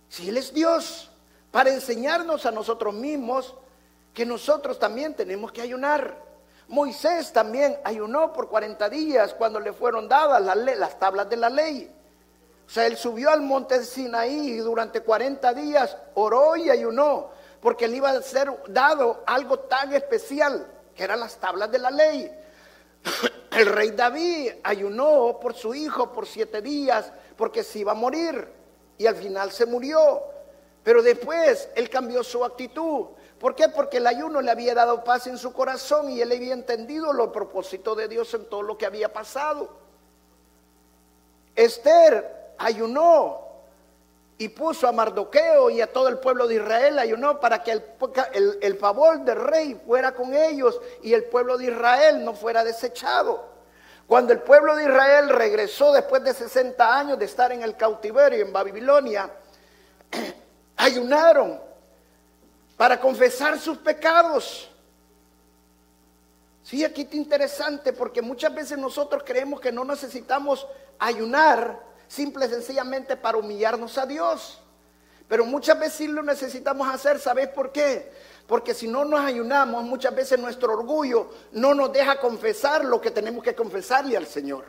si 0.08 0.30
Él 0.30 0.38
es 0.38 0.54
Dios? 0.54 1.12
Para 1.52 1.70
enseñarnos 1.70 2.46
a 2.46 2.52
nosotros 2.52 2.94
mismos 2.94 3.54
que 4.14 4.26
nosotros 4.26 4.80
también 4.80 5.16
tenemos 5.16 5.52
que 5.52 5.62
ayunar. 5.62 6.18
Moisés 6.70 7.34
también 7.34 7.78
ayunó 7.84 8.32
por 8.32 8.48
40 8.48 8.90
días 8.90 9.34
cuando 9.34 9.60
le 9.60 9.74
fueron 9.74 10.08
dadas 10.08 10.42
las, 10.42 10.78
las 10.78 10.98
tablas 10.98 11.30
de 11.30 11.36
la 11.36 11.50
ley. 11.50 11.94
O 12.66 12.70
sea, 12.70 12.86
él 12.86 12.96
subió 12.96 13.30
al 13.30 13.42
monte 13.42 13.84
Sinaí 13.84 14.52
y 14.52 14.58
durante 14.60 15.02
40 15.02 15.54
días 15.56 15.98
oró 16.14 16.56
y 16.56 16.70
ayunó, 16.70 17.32
porque 17.60 17.86
le 17.86 17.98
iba 17.98 18.12
a 18.12 18.22
ser 18.22 18.50
dado 18.70 19.24
algo 19.26 19.60
tan 19.60 19.94
especial, 19.94 20.68
que 20.96 21.04
eran 21.04 21.20
las 21.20 21.36
tablas 21.36 21.70
de 21.70 21.80
la 21.80 21.92
ley. 21.92 22.32
El 23.52 23.66
rey 23.68 23.92
David 23.92 24.54
ayunó 24.64 25.40
por 25.40 25.54
su 25.54 25.74
hijo 25.74 26.14
por 26.14 26.28
siete 26.28 26.62
días, 26.62 27.12
porque 27.36 27.64
se 27.64 27.80
iba 27.80 27.94
a 27.94 27.96
morir, 27.96 28.48
y 28.98 29.08
al 29.08 29.16
final 29.16 29.52
se 29.52 29.66
murió. 29.66 30.24
Pero 30.84 31.02
después 31.02 31.70
él 31.76 31.90
cambió 31.90 32.24
su 32.24 32.46
actitud. 32.46 33.08
¿Por 33.40 33.56
qué? 33.56 33.70
Porque 33.70 33.98
el 33.98 34.08
ayuno 34.08 34.42
le 34.42 34.52
había 34.52 34.74
dado 34.74 35.04
paz 35.04 35.28
en 35.28 35.38
su 35.38 35.54
corazón 35.54 36.10
y 36.10 36.22
él 36.22 36.32
había 36.32 36.54
entendido 36.54 37.14
los 37.14 37.30
propósitos 37.30 37.98
de 37.98 38.08
Dios 38.08 38.34
en 38.34 38.46
todo 38.46 38.62
lo 38.62 38.78
que 38.78 38.86
había 38.86 39.12
pasado. 39.12 39.70
Esther 41.56 42.54
ayunó 42.58 43.47
y 44.40 44.50
puso 44.50 44.88
a 44.88 44.92
Mardoqueo 44.92 45.70
y 45.70 45.82
a 45.82 45.92
todo 45.92 46.08
el 46.10 46.20
pueblo 46.20 46.48
de 46.48 46.56
Israel, 46.56 47.00
ayunó 47.00 47.40
para 47.40 47.64
que 47.64 47.72
el, 47.72 48.78
favor 48.78 49.20
del 49.22 49.36
rey 49.36 49.82
fuera 49.86 50.14
con 50.14 50.34
ellos 50.34 50.80
y 51.02 51.14
el 51.14 51.24
pueblo 51.24 51.58
de 51.58 51.66
Israel 51.66 52.24
no 52.24 52.34
fuera 52.34 52.64
desechado. 52.64 53.58
Cuando 54.06 54.34
el 54.34 54.40
pueblo 54.40 54.76
de 54.76 54.84
Israel 54.84 55.30
regresó 55.30 55.92
después 55.92 56.24
de 56.24 56.34
60 56.34 56.98
años 56.98 57.18
de 57.18 57.26
estar 57.26 57.52
en 57.52 57.64
el 57.64 57.76
cautiverio 57.76 58.46
en 58.46 58.54
Babilonia, 58.54 59.30
ayunaron 60.78 61.60
para 62.78 63.00
confesar 63.00 63.60
sus 63.60 63.80
pecados. 63.80 64.70
Sí, 66.62 66.86
aquí 66.86 67.02
está 67.02 67.16
interesante 67.16 67.92
porque 67.92 68.22
muchas 68.22 68.54
veces 68.54 68.78
nosotros 68.78 69.24
creemos 69.26 69.60
que 69.60 69.72
no 69.72 69.84
necesitamos 69.84 70.68
ayunar 71.00 71.87
simple 72.08 72.46
y 72.46 72.50
sencillamente 72.50 73.16
para 73.18 73.38
humillarnos 73.38 73.98
a 73.98 74.06
Dios. 74.06 74.62
Pero 75.28 75.46
muchas 75.46 75.78
veces 75.80 75.94
sí 75.96 76.08
lo 76.08 76.24
necesitamos 76.24 76.88
hacer, 76.88 77.20
¿sabes 77.20 77.50
por 77.50 77.72
qué? 77.72 78.12
Porque 78.48 78.74
si 78.74 78.88
no 78.88 79.04
nos 79.04 79.20
ayunamos, 79.20 79.84
muchas 79.84 80.16
veces 80.16 80.40
nuestro 80.40 80.74
orgullo 80.74 81.30
no 81.52 81.74
nos 81.74 81.92
deja 81.92 82.20
confesar 82.20 82.86
lo 82.86 83.02
que 83.02 83.12
tenemos 83.12 83.44
que 83.44 83.54
confesarle 83.54 84.16
al 84.16 84.26
Señor. 84.26 84.64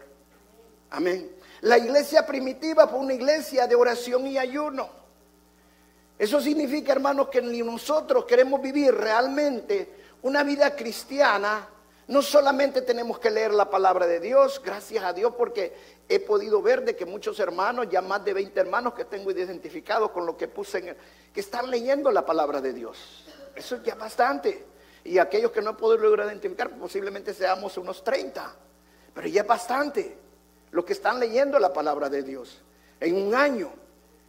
Amén. 0.91 1.31
La 1.61 1.79
iglesia 1.79 2.27
primitiva 2.27 2.89
fue 2.89 2.99
una 2.99 3.15
iglesia 3.15 3.67
de 3.67 3.75
oración 3.75 4.27
y 4.27 4.39
ayuno. 4.39 4.89
Eso 6.19 6.41
significa, 6.41 6.93
hermanos, 6.93 7.29
que 7.29 7.41
ni 7.41 7.63
nosotros 7.63 8.25
queremos 8.25 8.61
vivir 8.61 8.93
realmente 8.93 9.95
una 10.23 10.43
vida 10.43 10.75
cristiana. 10.75 11.69
No 12.09 12.23
solamente 12.23 12.83
tenemos 12.83 13.21
que 13.21 13.31
leer 13.31 13.53
la 13.53 13.71
palabra 13.71 14.07
de 14.07 14.19
Dios, 14.19 14.61
gracias 14.65 15.05
a 15.05 15.13
Dios, 15.13 15.35
porque 15.37 15.98
he 16.09 16.21
podido 16.21 16.63
ver 16.63 16.85
de 16.85 16.97
que 16.97 17.05
muchos 17.05 17.39
hermanos, 17.39 17.89
ya 17.91 18.01
más 18.01 18.25
de 18.25 18.33
20 18.33 18.59
hermanos 18.59 18.95
que 18.95 19.05
tengo 19.05 19.31
identificados 19.31 20.11
con 20.11 20.25
lo 20.25 20.37
que 20.37 20.49
puse 20.49 20.79
en 20.79 20.89
el, 20.89 20.97
que 21.33 21.41
están 21.41 21.71
leyendo 21.71 22.11
la 22.11 22.25
palabra 22.25 22.61
de 22.61 22.73
Dios. 22.73 23.27
Eso 23.55 23.77
es 23.77 23.83
ya 23.83 23.95
bastante. 23.95 24.65
Y 25.05 25.19
aquellos 25.19 25.51
que 25.53 25.61
no 25.61 25.71
he 25.71 25.75
podido 25.75 26.05
lograr 26.05 26.27
identificar, 26.27 26.71
posiblemente 26.79 27.35
seamos 27.35 27.77
unos 27.77 28.03
30. 28.03 28.57
Pero 29.15 29.29
ya 29.29 29.43
es 29.43 29.47
bastante 29.47 30.17
lo 30.71 30.85
que 30.85 30.95
están 30.95 31.21
leyendo 31.21 31.59
la 31.59 31.73
palabra 31.73 32.09
de 32.09 32.23
Dios 32.23 32.63
en 33.01 33.15
un 33.15 33.35
año. 33.35 33.71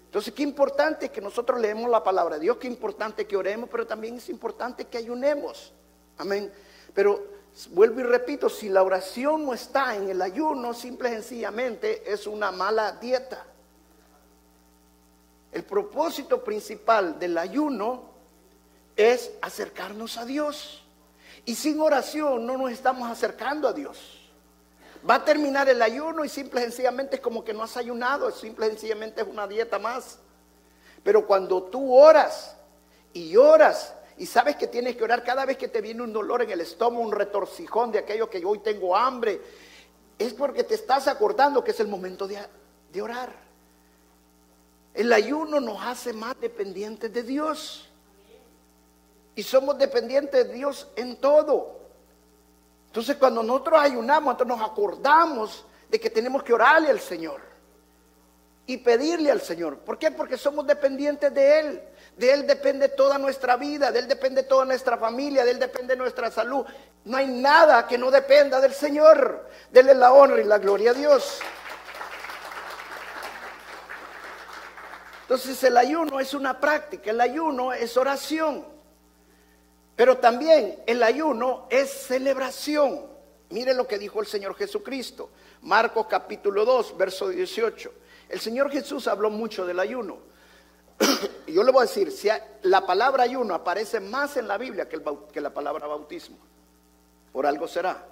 Entonces, 0.06 0.34
qué 0.34 0.44
importante 0.44 1.10
que 1.10 1.22
nosotros 1.22 1.60
leemos 1.60 1.90
la 1.90 2.04
palabra 2.04 2.36
de 2.36 2.42
Dios, 2.42 2.58
qué 2.58 2.68
importante 2.68 3.28
que 3.28 3.38
oremos, 3.38 3.70
pero 3.70 3.86
también 3.86 4.18
es 4.18 4.28
importante 4.30 4.86
que 4.86 4.98
ayunemos. 4.98 5.72
Amén. 6.18 6.52
Pero 6.94 7.39
vuelvo 7.68 8.00
y 8.00 8.04
repito, 8.04 8.50
si 8.50 8.70
la 8.70 8.84
oración 8.84 9.46
no 9.46 9.54
está 9.54 9.96
en 9.96 10.10
el 10.10 10.22
ayuno, 10.22 10.74
simple 10.74 11.10
y 11.10 11.14
sencillamente 11.14 12.12
es 12.12 12.28
una 12.28 12.52
mala 12.52 12.94
dieta. 12.94 13.46
El 15.52 15.64
propósito 15.64 16.44
principal 16.44 17.20
del 17.20 17.38
ayuno 17.38 18.04
es 18.96 19.32
acercarnos 19.42 20.18
a 20.18 20.26
Dios. 20.26 20.84
Y 21.46 21.56
sin 21.56 21.80
oración 21.80 22.46
no 22.46 22.58
nos 22.58 22.72
estamos 22.72 23.10
acercando 23.10 23.68
a 23.68 23.74
Dios. 23.74 24.20
Va 25.10 25.16
a 25.16 25.26
terminar 25.26 25.70
el 25.70 25.82
ayuno 25.82 26.26
y 26.26 26.30
simple 26.30 26.60
y 26.60 26.64
sencillamente 26.64 27.16
es 27.16 27.22
como 27.22 27.44
que 27.44 27.54
no 27.54 27.64
has 27.64 27.78
ayunado, 27.78 28.30
simple 28.32 28.68
y 28.68 28.70
sencillamente 28.72 29.22
es 29.22 29.28
una 29.28 29.48
dieta 29.48 29.80
más. 29.80 30.20
Pero 31.04 31.26
cuando 31.26 31.64
tú 31.64 31.96
oras 31.96 32.56
y 33.14 33.36
oras 33.38 33.94
y 34.20 34.26
sabes 34.26 34.58
que 34.58 34.68
tienes 34.68 34.98
que 34.98 35.04
orar 35.06 35.24
cada 35.24 35.46
vez 35.46 35.58
que 35.58 35.70
te 35.70 35.80
viene 35.80 36.04
un 36.04 36.12
dolor 36.12 36.42
en 36.42 36.52
el 36.52 36.60
estómago, 36.60 37.06
un 37.06 37.12
retorcijón 37.14 37.90
de 37.90 38.00
aquello 38.00 38.30
que 38.30 38.44
hoy 38.44 38.60
tengo 38.60 38.94
hambre. 38.94 39.40
Es 40.18 40.34
porque 40.34 40.66
te 40.66 40.76
estás 40.76 41.08
acordando 41.08 41.64
que 41.64 41.72
es 41.72 41.80
el 41.80 41.88
momento 41.88 42.28
de, 42.28 43.02
orar. 43.02 43.34
El 44.94 45.14
ayuno 45.14 45.62
nos 45.62 45.82
hace 45.82 46.12
más 46.12 46.38
dependientes 46.42 47.14
de 47.14 47.24
Dios. 47.24 47.90
Y 49.36 49.44
somos 49.44 49.78
dependientes 49.78 50.50
de 50.50 50.54
Dios 50.54 50.90
en 50.98 51.16
todo. 51.16 51.80
Entonces 52.88 53.16
cuando 53.16 53.42
nosotros 53.42 53.80
ayunamos, 53.80 54.34
nosotros 54.34 54.50
nos 54.50 54.70
acordamos 54.70 55.66
de 55.90 55.98
que 55.98 56.10
tenemos 56.10 56.44
que 56.44 56.52
orarle 56.54 56.90
al 56.90 57.00
Señor. 57.00 57.40
y 58.68 58.78
pedirle 58.78 59.32
al 59.32 59.42
Señor. 59.42 59.80
¿Por 59.80 59.98
qué? 59.98 60.12
Porque 60.12 60.38
somos 60.38 60.68
dependientes 60.68 61.34
de 61.34 61.60
Él. 61.60 61.82
De 62.20 62.34
Él 62.34 62.46
depende 62.46 62.90
toda 62.90 63.18
nuestra 63.18 63.56
vida, 63.56 63.94
de 63.94 64.00
Él 64.00 64.08
depende 64.10 64.44
toda 64.44 64.66
nuestra 64.66 64.98
familia, 64.98 65.46
de 65.46 65.52
Él 65.52 65.60
depende 65.60 65.96
nuestra 65.96 66.30
salud. 66.30 66.66
No 67.06 67.16
hay 67.16 67.28
nada 67.28 67.88
que 67.88 67.98
no 67.98 68.12
dependa 68.12 68.60
del 68.60 68.74
Señor. 68.74 69.50
Dele 69.72 69.96
la 69.96 70.12
honra 70.12 70.42
y 70.42 70.44
la 70.44 70.58
gloria 70.58 70.92
a 70.92 70.94
Dios. 70.94 71.40
Entonces 75.22 75.64
el 75.64 75.78
ayuno 75.78 76.20
es 76.20 76.34
una 76.34 76.60
práctica, 76.60 77.10
el 77.12 77.22
ayuno 77.22 77.72
es 77.72 77.96
oración, 77.96 78.66
pero 79.96 80.18
también 80.18 80.84
el 80.88 81.02
ayuno 81.02 81.68
es 81.70 81.90
celebración. 81.90 83.08
Mire 83.52 83.74
lo 83.74 83.88
que 83.88 83.98
dijo 83.98 84.20
el 84.20 84.28
Señor 84.28 84.56
Jesucristo, 84.56 85.30
Marcos 85.62 86.08
capítulo 86.10 86.66
2, 86.66 86.98
verso 86.98 87.30
18. 87.30 87.94
El 88.28 88.42
Señor 88.42 88.70
Jesús 88.70 89.08
habló 89.08 89.30
mucho 89.30 89.66
del 89.66 89.80
ayuno. 89.80 90.18
yo 91.48 91.64
le 91.64 91.72
voy 91.72 91.84
a 91.84 91.86
decir, 91.86 92.12
si 92.12 92.30
la 92.64 92.86
palabra 92.86 93.24
ayuno 93.24 93.54
aparece 93.54 94.00
más 94.00 94.38
en 94.38 94.48
la 94.48 94.58
Biblia 94.58 94.88
que, 94.88 95.02
que 95.32 95.42
la 95.42 95.54
palabra 95.54 95.88
bautismo, 95.88 96.38
por 97.32 97.46
algo 97.46 97.68
será. 97.68 98.06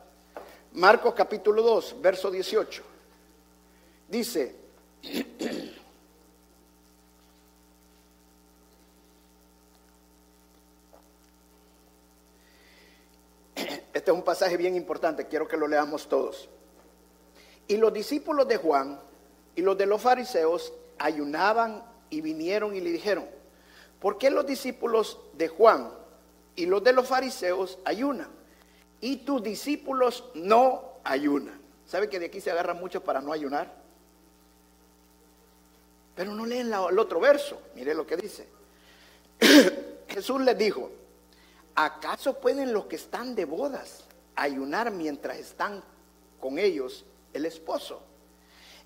Marcos 0.74 1.14
capítulo 1.14 1.62
2, 1.62 2.02
verso 2.02 2.30
18. 2.30 2.84
Dice, 4.08 4.56
Este 13.94 14.12
es 14.12 14.16
un 14.16 14.24
pasaje 14.24 14.58
bien 14.58 14.76
importante, 14.76 15.28
quiero 15.28 15.48
que 15.48 15.58
lo 15.58 15.68
leamos 15.68 16.08
todos. 16.08 16.48
Y 17.68 17.78
los 17.78 17.92
discípulos 17.92 18.48
de 18.48 18.58
Juan 18.58 19.02
y 19.56 19.62
los 19.62 19.76
de 19.76 19.88
los 19.88 20.02
fariseos 20.02 20.72
ayunaban 21.00 21.84
y 22.10 22.22
vinieron 22.22 22.76
y 22.76 22.82
le 22.82 22.92
dijeron, 22.92 23.26
¿por 24.00 24.18
qué 24.18 24.30
los 24.30 24.46
discípulos 24.46 25.20
de 25.34 25.48
Juan 25.48 25.92
y 26.56 26.66
los 26.66 26.84
de 26.84 26.94
los 26.94 27.08
fariseos 27.08 27.80
ayunan? 27.86 28.30
Y 29.02 29.18
tus 29.18 29.44
discípulos 29.44 30.24
no 30.34 30.94
ayunan. 31.04 31.60
¿Sabe 31.86 32.10
que 32.10 32.20
de 32.20 32.28
aquí 32.28 32.42
se 32.42 32.52
agarra 32.52 32.74
mucho 32.74 33.04
para 33.04 33.22
no 33.22 33.32
ayunar? 33.32 33.74
Pero 36.16 36.34
no 36.34 36.46
leen 36.46 36.68
el 36.68 37.00
otro 37.00 37.20
verso. 37.20 37.62
Mire 37.76 37.94
lo 37.94 38.06
que 38.06 38.18
dice. 38.18 38.48
Jesús 40.08 40.42
les 40.42 40.58
dijo, 40.58 40.90
¿acaso 41.76 42.40
pueden 42.40 42.74
los 42.74 42.86
que 42.86 42.96
están 42.96 43.36
de 43.36 43.46
bodas 43.46 44.06
ayunar 44.36 44.92
mientras 44.92 45.38
están 45.38 45.84
con 46.40 46.58
ellos 46.58 47.06
el 47.34 47.46
esposo? 47.46 48.02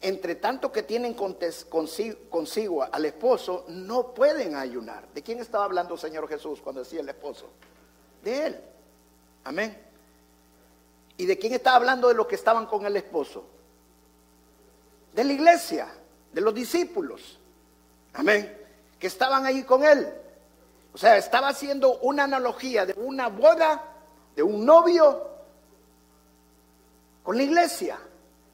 Entre 0.03 0.35
tanto 0.35 0.71
que 0.71 0.81
tienen 0.81 1.13
consigo, 1.13 2.83
al 2.91 3.05
esposo, 3.05 3.65
no 3.67 4.13
pueden 4.13 4.55
ayunar. 4.55 5.07
¿De 5.13 5.21
quién 5.21 5.39
estaba 5.39 5.65
hablando 5.65 5.93
el 5.93 5.99
Señor 5.99 6.27
Jesús 6.27 6.59
cuando 6.59 6.81
decía 6.81 7.01
el 7.01 7.09
esposo? 7.09 7.51
De 8.23 8.47
él. 8.47 8.61
Amén. 9.43 9.77
¿Y 11.17 11.25
de 11.27 11.37
quién 11.37 11.53
estaba 11.53 11.75
hablando 11.75 12.07
de 12.07 12.15
los 12.15 12.25
que 12.25 12.33
estaban 12.33 12.65
con 12.65 12.83
el 12.85 12.97
esposo? 12.97 13.45
De 15.13 15.23
la 15.23 15.33
iglesia, 15.33 15.87
de 16.33 16.41
los 16.41 16.53
discípulos. 16.53 17.37
Amén. 18.13 18.57
Que 18.97 19.05
estaban 19.05 19.45
ahí 19.45 19.63
con 19.63 19.83
él. 19.83 20.11
O 20.93 20.97
sea, 20.97 21.15
estaba 21.15 21.49
haciendo 21.49 21.99
una 21.99 22.23
analogía 22.23 22.87
de 22.87 22.93
una 22.93 23.27
boda, 23.27 23.83
de 24.35 24.41
un 24.41 24.65
novio 24.65 25.29
con 27.21 27.37
la 27.37 27.43
iglesia. 27.43 27.99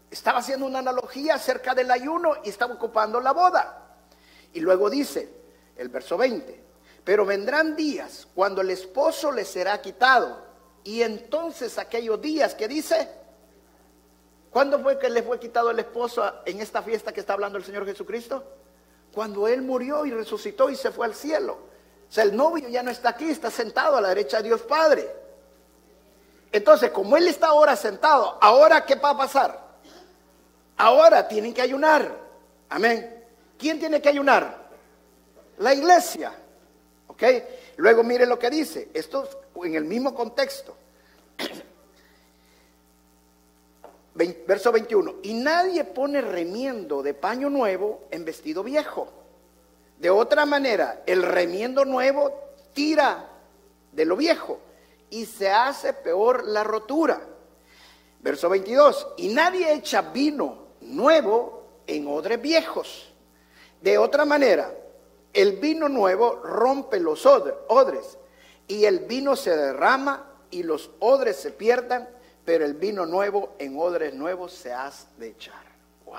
Estaba 0.10 0.40
haciendo 0.40 0.66
una 0.66 0.80
analogía 0.80 1.36
acerca 1.36 1.74
del 1.74 1.92
ayuno 1.92 2.36
y 2.44 2.50
estaba 2.50 2.74
ocupando 2.74 3.20
la 3.20 3.34
boda. 3.34 3.88
Y 4.54 4.60
luego 4.62 4.90
dice 4.90 5.30
el 5.76 5.90
verso 5.90 6.18
20, 6.18 6.64
pero 7.04 7.26
vendrán 7.26 7.76
días 7.76 8.28
cuando 8.34 8.62
el 8.62 8.70
esposo 8.70 9.32
le 9.32 9.46
será 9.46 9.80
quitado. 9.82 10.46
Y 10.84 11.02
entonces 11.02 11.78
aquellos 11.78 12.22
días 12.22 12.56
que 12.56 12.68
dice, 12.68 13.10
¿cuándo 14.50 14.80
fue 14.80 14.98
que 14.98 15.10
le 15.10 15.22
fue 15.24 15.40
quitado 15.40 15.70
el 15.72 15.80
esposo 15.80 16.24
en 16.46 16.62
esta 16.62 16.82
fiesta 16.82 17.12
que 17.12 17.20
está 17.20 17.34
hablando 17.34 17.58
el 17.58 17.66
Señor 17.66 17.86
Jesucristo? 17.86 18.44
Cuando 19.14 19.48
Él 19.48 19.62
murió 19.62 20.06
y 20.06 20.12
resucitó 20.12 20.70
y 20.70 20.76
se 20.76 20.92
fue 20.92 21.06
al 21.06 21.16
cielo. 21.16 21.68
O 22.10 22.12
sea, 22.12 22.24
el 22.24 22.36
novio 22.36 22.70
ya 22.70 22.84
no 22.84 22.92
está 22.92 23.10
aquí, 23.10 23.30
está 23.30 23.52
sentado 23.52 23.98
a 23.98 24.02
la 24.02 24.10
derecha 24.10 24.38
de 24.38 24.44
Dios 24.44 24.62
Padre. 24.62 25.14
Entonces, 26.52 26.92
como 26.92 27.18
Él 27.18 27.28
está 27.28 27.48
ahora 27.48 27.76
sentado, 27.76 28.38
¿ahora 28.40 28.86
qué 28.86 28.96
va 28.96 29.10
a 29.10 29.18
pasar? 29.18 29.67
Ahora 30.78 31.28
tienen 31.28 31.54
que 31.54 31.62
ayunar. 31.62 32.16
Amén. 32.70 33.26
¿Quién 33.58 33.80
tiene 33.80 34.02
que 34.02 34.10
ayunar? 34.10 34.68
La 35.58 35.74
iglesia. 35.74 36.34
¿Ok? 37.08 37.24
Luego 37.78 38.04
mire 38.04 38.26
lo 38.26 38.38
que 38.38 38.50
dice. 38.50 38.90
Esto 38.94 39.28
en 39.64 39.76
el 39.76 39.86
mismo 39.86 40.14
contexto. 40.14 40.76
Verso 44.48 44.72
21. 44.72 45.16
Y 45.24 45.34
nadie 45.34 45.84
pone 45.84 46.22
remiendo 46.22 47.04
de 47.04 47.14
paño 47.14 47.50
nuevo 47.50 48.08
en 48.12 48.26
vestido 48.26 48.64
viejo 48.64 49.18
de 50.00 50.10
otra 50.10 50.46
manera, 50.46 51.02
el 51.06 51.24
remiendo 51.24 51.84
nuevo 51.84 52.32
tira 52.74 53.30
de 53.92 54.06
lo 54.06 54.16
viejo 54.16 54.60
y 55.10 55.26
se 55.26 55.50
hace 55.50 55.94
peor 55.94 56.46
la 56.46 56.64
rotura. 56.64 57.20
Verso 58.20 58.50
22, 58.50 59.08
y 59.18 59.30
nadie 59.30 59.74
echa 59.74 60.02
vino 60.02 60.67
nuevo 60.88 61.64
en 61.88 62.08
odres 62.08 62.42
viejos. 62.42 63.14
De 63.82 63.98
otra 63.98 64.26
manera, 64.26 64.74
el 65.34 65.58
vino 65.58 65.88
nuevo 65.88 66.42
rompe 66.44 67.00
los 67.00 67.26
odres 67.26 68.18
y 68.68 68.86
el 68.86 69.00
vino 69.00 69.36
se 69.36 69.56
derrama 69.56 70.26
y 70.50 70.64
los 70.64 70.92
odres 71.00 71.38
se 71.38 71.52
pierdan, 71.52 72.10
pero 72.44 72.66
el 72.66 72.74
vino 72.74 73.06
nuevo 73.06 73.56
en 73.60 73.78
odres 73.80 74.14
nuevos 74.14 74.54
se 74.54 74.74
hace 74.74 75.08
de 75.18 75.30
echar. 75.30 75.64
Wow. 76.06 76.16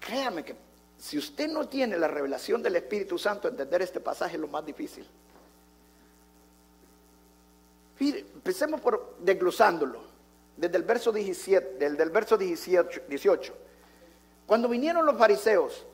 Créame 0.00 0.44
que 0.44 0.56
si 0.98 1.16
usted 1.16 1.48
no 1.48 1.68
tiene 1.68 1.96
la 1.96 2.08
revelación 2.08 2.62
del 2.62 2.76
Espíritu 2.76 3.18
Santo, 3.18 3.48
entender 3.48 3.82
este 3.82 4.00
pasaje 4.00 4.34
es 4.34 4.40
lo 4.40 4.48
más 4.48 4.64
difícil. 4.66 5.06
empecemos 8.00 8.80
por 8.80 9.16
desglosándolo, 9.20 10.00
desde 10.58 10.76
el 10.76 10.82
verso 10.82 11.12
17, 11.12 11.78
del, 11.78 12.10
verso 12.10 12.36
18. 12.36 13.56
Cuando 14.46 14.68
vinieron 14.68 15.06
los 15.06 15.16
fariseos 15.16 15.86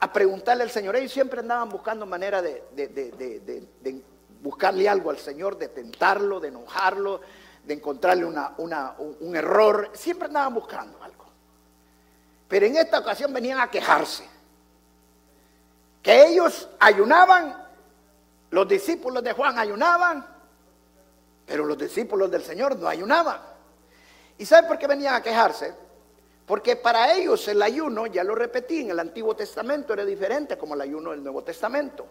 a 0.00 0.12
preguntarle 0.12 0.64
al 0.64 0.70
Señor, 0.70 0.96
ellos 0.96 1.12
siempre 1.12 1.40
andaban 1.40 1.68
buscando 1.68 2.06
manera 2.06 2.40
de, 2.40 2.64
de 2.72 4.02
buscarle 4.42 4.88
algo 4.88 5.10
al 5.10 5.18
Señor, 5.18 5.58
de 5.58 5.68
tentarlo, 5.68 6.40
de 6.40 6.48
enojarlo, 6.48 7.20
de 7.64 7.74
encontrarle 7.74 8.24
un 8.24 9.36
error, 9.36 9.90
siempre 9.92 10.26
andaban 10.26 10.54
buscando 10.54 11.02
algo. 11.02 11.26
Pero 12.48 12.66
en 12.66 12.76
esta 12.76 12.98
ocasión 12.98 13.32
venían 13.32 13.60
a 13.60 13.70
quejarse. 13.70 14.28
Que 16.02 16.28
ellos 16.28 16.68
ayunaban, 16.80 17.54
los 18.50 18.66
discípulos 18.66 19.22
de 19.22 19.32
Juan 19.34 19.58
ayunaban, 19.58 20.26
pero 21.46 21.64
los 21.64 21.76
discípulos 21.76 22.30
del 22.30 22.42
Señor 22.42 22.76
no 22.76 22.88
ayunaban. 22.88 23.49
¿Y 24.40 24.46
saben 24.46 24.66
por 24.66 24.78
qué 24.78 24.86
venían 24.86 25.14
a 25.14 25.22
quejarse? 25.22 25.74
Porque 26.46 26.74
para 26.74 27.12
ellos 27.12 27.46
el 27.46 27.60
ayuno, 27.60 28.06
ya 28.06 28.24
lo 28.24 28.34
repetí, 28.34 28.80
en 28.80 28.90
el 28.90 28.98
Antiguo 28.98 29.36
Testamento 29.36 29.92
era 29.92 30.02
diferente 30.02 30.56
como 30.56 30.72
el 30.72 30.80
ayuno 30.80 31.10
del 31.10 31.22
Nuevo 31.22 31.44
Testamento. 31.44 32.06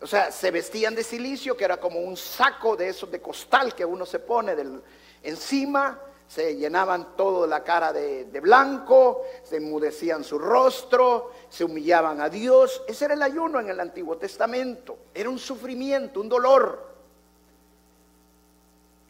O 0.00 0.06
sea, 0.08 0.32
se 0.32 0.50
vestían 0.50 0.96
de 0.96 1.04
silicio, 1.04 1.56
que 1.56 1.64
era 1.64 1.76
como 1.76 2.00
un 2.00 2.16
saco 2.16 2.74
de 2.74 2.88
esos 2.88 3.08
de 3.12 3.20
costal 3.20 3.72
que 3.76 3.84
uno 3.84 4.04
se 4.04 4.18
pone 4.18 4.56
del, 4.56 4.82
encima, 5.22 6.00
se 6.26 6.56
llenaban 6.56 7.16
todo 7.16 7.46
la 7.46 7.62
cara 7.62 7.92
de, 7.92 8.40
blanco, 8.42 9.22
se 9.44 9.58
enmudecían 9.58 10.24
su 10.24 10.40
rostro, 10.40 11.30
se 11.48 11.62
humillaban 11.62 12.20
a 12.20 12.28
Dios. 12.28 12.82
Ese 12.88 13.04
era 13.04 13.14
el 13.14 13.22
ayuno 13.22 13.60
en 13.60 13.68
el 13.68 13.78
Antiguo 13.78 14.16
Testamento. 14.16 14.98
Era 15.14 15.30
un 15.30 15.38
sufrimiento, 15.38 16.20
un 16.20 16.28
dolor. 16.28 16.87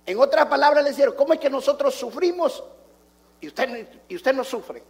En 0.09 0.18
otras 0.18 0.47
palabras 0.47 0.83
le 0.83 0.88
decían, 0.88 1.12
¿cómo 1.12 1.35
es 1.35 1.38
que 1.38 1.51
nosotros 1.51 1.94
sufrimos 1.94 2.64
y 3.42 3.49
usted, 3.49 3.87
y 4.09 4.16
usted 4.16 4.33
no 4.33 4.42
sufre? 4.42 4.83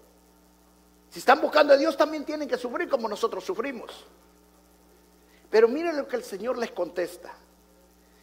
Si 1.10 1.18
están 1.18 1.40
buscando 1.40 1.74
a 1.74 1.76
Dios 1.76 1.96
también 1.96 2.24
tienen 2.24 2.46
que 2.46 2.56
sufrir 2.56 2.88
como 2.88 3.08
nosotros 3.08 3.44
sufrimos. 3.44 4.06
Pero 5.50 5.66
miren 5.66 5.96
lo 5.96 6.06
que 6.06 6.14
el 6.14 6.22
Señor 6.22 6.56
les 6.56 6.70
contesta. 6.70 7.34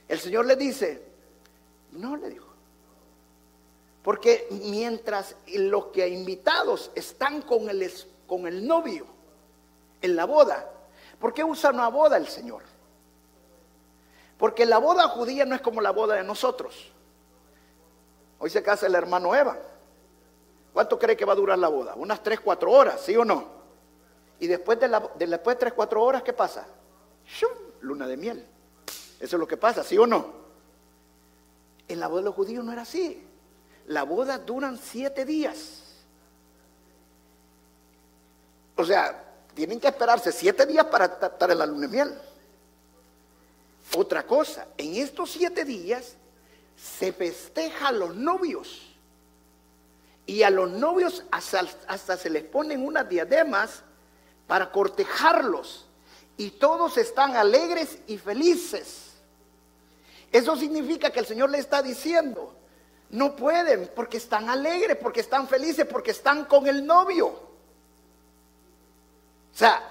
El 0.08 0.22
Señor 0.22 0.46
le 0.46 0.56
dice, 0.56 1.06
no 1.92 2.16
le 2.16 2.30
dijo, 2.30 2.48
porque 4.02 4.48
mientras 4.52 5.36
los 5.54 5.88
que 5.88 6.08
invitados 6.08 6.92
están 6.96 7.42
con 7.42 7.70
el, 7.70 7.92
con 8.26 8.48
el 8.48 8.66
novio 8.66 9.06
en 10.02 10.16
la 10.16 10.24
boda, 10.24 10.72
¿por 11.20 11.34
qué 11.34 11.44
usa 11.44 11.72
una 11.72 11.90
boda 11.90 12.16
el 12.16 12.30
Señor? 12.30 12.64
Porque 14.38 14.66
la 14.66 14.78
boda 14.78 15.08
judía 15.10 15.46
no 15.46 15.56
es 15.56 15.62
como 15.62 15.82
la 15.82 15.92
boda 15.92 16.16
de 16.16 16.24
nosotros. 16.24 16.92
Hoy 18.40 18.50
se 18.50 18.62
casa 18.62 18.88
el 18.88 18.96
hermano 18.96 19.34
Eva. 19.34 19.58
¿Cuánto 20.74 21.00
cree 21.00 21.16
que 21.16 21.24
va 21.24 21.34
a 21.34 21.38
durar 21.38 21.58
la 21.58 21.70
boda? 21.70 21.96
Unas 21.96 22.22
3, 22.22 22.42
4 22.42 22.72
horas, 22.72 23.02
¿sí 23.02 23.16
o 23.16 23.24
no? 23.24 23.46
Y 24.40 24.48
después 24.48 24.78
de, 24.80 24.90
la, 24.90 25.00
después 25.18 25.56
de 25.56 25.60
3, 25.62 25.74
4 25.74 26.04
horas, 26.04 26.22
¿qué 26.22 26.34
pasa? 26.34 26.68
¡Shum! 27.26 27.50
Luna 27.80 28.08
de 28.08 28.18
miel. 28.18 28.46
Eso 29.20 29.36
es 29.38 29.40
lo 29.40 29.48
que 29.48 29.56
pasa, 29.56 29.84
¿sí 29.84 29.98
o 29.98 30.06
no? 30.06 30.34
En 31.88 32.00
la 32.00 32.08
boda 32.08 32.22
de 32.22 32.26
los 32.26 32.36
judíos 32.36 32.66
no 32.66 32.74
era 32.74 32.82
así. 32.82 33.26
La 33.88 34.04
boda 34.04 34.38
duran 34.38 34.78
7 34.78 35.24
días. 35.24 35.84
O 38.76 38.84
sea, 38.84 39.24
tienen 39.54 39.80
que 39.80 39.88
esperarse 39.88 40.34
7 40.34 40.66
días 40.66 40.86
para 40.88 41.06
estar 41.06 41.50
en 41.50 41.58
la 41.58 41.66
luna 41.66 41.88
de 41.88 41.88
miel. 41.88 42.22
Otra 43.96 44.26
cosa, 44.26 44.68
en 44.78 44.96
estos 44.96 45.32
7 45.32 45.64
días 45.64 46.16
se 46.76 47.14
festeja 47.14 47.88
a 47.88 47.92
los 47.92 48.16
novios. 48.16 48.92
Y 50.26 50.44
a 50.44 50.50
los 50.50 50.70
novios 50.70 51.24
hasta, 51.32 52.18
se 52.18 52.30
les 52.30 52.44
ponen 52.44 52.86
unas 52.86 53.08
diademas 53.08 53.84
para 54.48 54.72
cortejarlos. 54.72 55.88
Y 56.36 56.52
todos 56.52 56.98
están 56.98 57.38
alegres 57.38 58.00
y 58.08 58.18
felices. 58.18 59.14
Eso 60.32 60.58
significa 60.58 61.12
que 61.12 61.20
el 61.20 61.26
Señor 61.26 61.50
le 61.50 61.60
está 61.60 61.82
diciendo, 61.82 62.54
no 63.12 63.36
pueden 63.36 63.90
porque 63.96 64.18
están 64.18 64.50
alegres, 64.50 64.98
porque 64.98 65.22
están 65.22 65.48
felices, 65.48 65.88
porque 65.90 66.12
están 66.12 66.46
con 66.46 66.68
el 66.68 66.86
novio. 66.86 67.28
O 67.28 69.58
sea, 69.58 69.82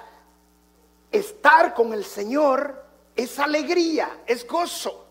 estar 1.11 1.73
con 1.73 1.95
el 1.95 2.05
Señor 2.05 2.84
es 3.17 3.39
alegría, 3.39 4.21
es 4.27 4.47
gozo. 4.47 5.07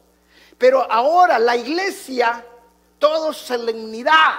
Pero 0.58 0.90
ahora 0.92 1.40
la 1.40 1.56
iglesia, 1.56 2.46
todo 3.00 3.34
solemnidad. 3.34 4.34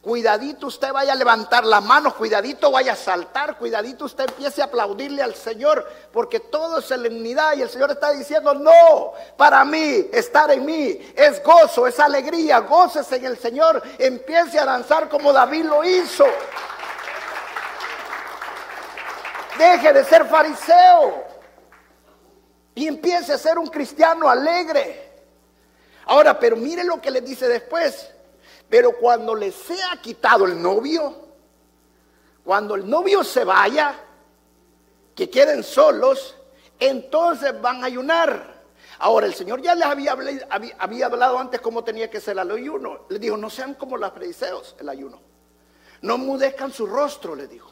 Cuidadito 0.00 0.66
usted 0.66 0.92
vaya 0.92 1.14
a 1.14 1.16
levantar 1.16 1.64
la 1.64 1.80
mano, 1.80 2.14
cuidadito 2.14 2.70
vaya 2.70 2.92
a 2.92 2.96
saltar, 2.96 3.56
cuidadito 3.56 4.04
usted 4.04 4.28
empiece 4.28 4.60
a 4.60 4.66
aplaudirle 4.66 5.22
al 5.22 5.34
Señor, 5.34 5.90
porque 6.12 6.40
todo 6.40 6.80
es 6.80 6.84
solemnidad 6.84 7.56
y 7.56 7.62
el 7.62 7.70
Señor 7.70 7.90
está 7.90 8.10
diciendo, 8.10 8.52
no, 8.52 9.14
para 9.38 9.64
mí, 9.64 10.06
estar 10.12 10.50
en 10.50 10.66
mí 10.66 10.98
es 11.16 11.42
gozo, 11.42 11.86
es 11.86 11.98
alegría, 11.98 12.58
goces 12.58 13.10
en 13.12 13.24
el 13.24 13.38
Señor, 13.38 13.82
empiece 13.98 14.58
a 14.58 14.66
danzar 14.66 15.08
como 15.08 15.32
David 15.32 15.64
lo 15.64 15.82
hizo. 15.82 16.26
Deje 19.56 19.90
de 19.94 20.04
ser 20.04 20.26
fariseo 20.26 21.33
y 22.74 22.88
empiece 22.88 23.32
a 23.32 23.38
ser 23.38 23.58
un 23.58 23.68
cristiano 23.68 24.28
alegre. 24.28 25.12
Ahora, 26.06 26.38
pero 26.38 26.56
mire 26.56 26.84
lo 26.84 27.00
que 27.00 27.10
le 27.10 27.20
dice 27.20 27.48
después. 27.48 28.10
Pero 28.68 28.92
cuando 28.92 29.34
les 29.34 29.54
sea 29.54 29.98
quitado 30.02 30.46
el 30.46 30.60
novio, 30.60 31.14
cuando 32.44 32.74
el 32.74 32.88
novio 32.88 33.22
se 33.22 33.44
vaya, 33.44 33.94
que 35.14 35.30
queden 35.30 35.62
solos, 35.62 36.36
entonces 36.80 37.60
van 37.60 37.82
a 37.82 37.86
ayunar. 37.86 38.54
Ahora, 38.98 39.26
el 39.26 39.34
Señor 39.34 39.62
ya 39.62 39.74
les 39.74 39.86
había, 39.86 40.12
hablado 41.06 41.38
antes 41.38 41.60
cómo 41.60 41.84
tenía 41.84 42.10
que 42.10 42.20
ser 42.20 42.38
el 42.38 42.50
ayuno. 42.50 43.06
Le 43.08 43.18
dijo, 43.18 43.36
no 43.36 43.50
sean 43.50 43.74
como 43.74 43.96
los 43.96 44.12
fariseos 44.12 44.74
el 44.80 44.88
ayuno. 44.88 45.20
No 46.02 46.18
mudezcan 46.18 46.72
su 46.72 46.86
rostro, 46.86 47.34
le 47.34 47.46
dijo. 47.46 47.70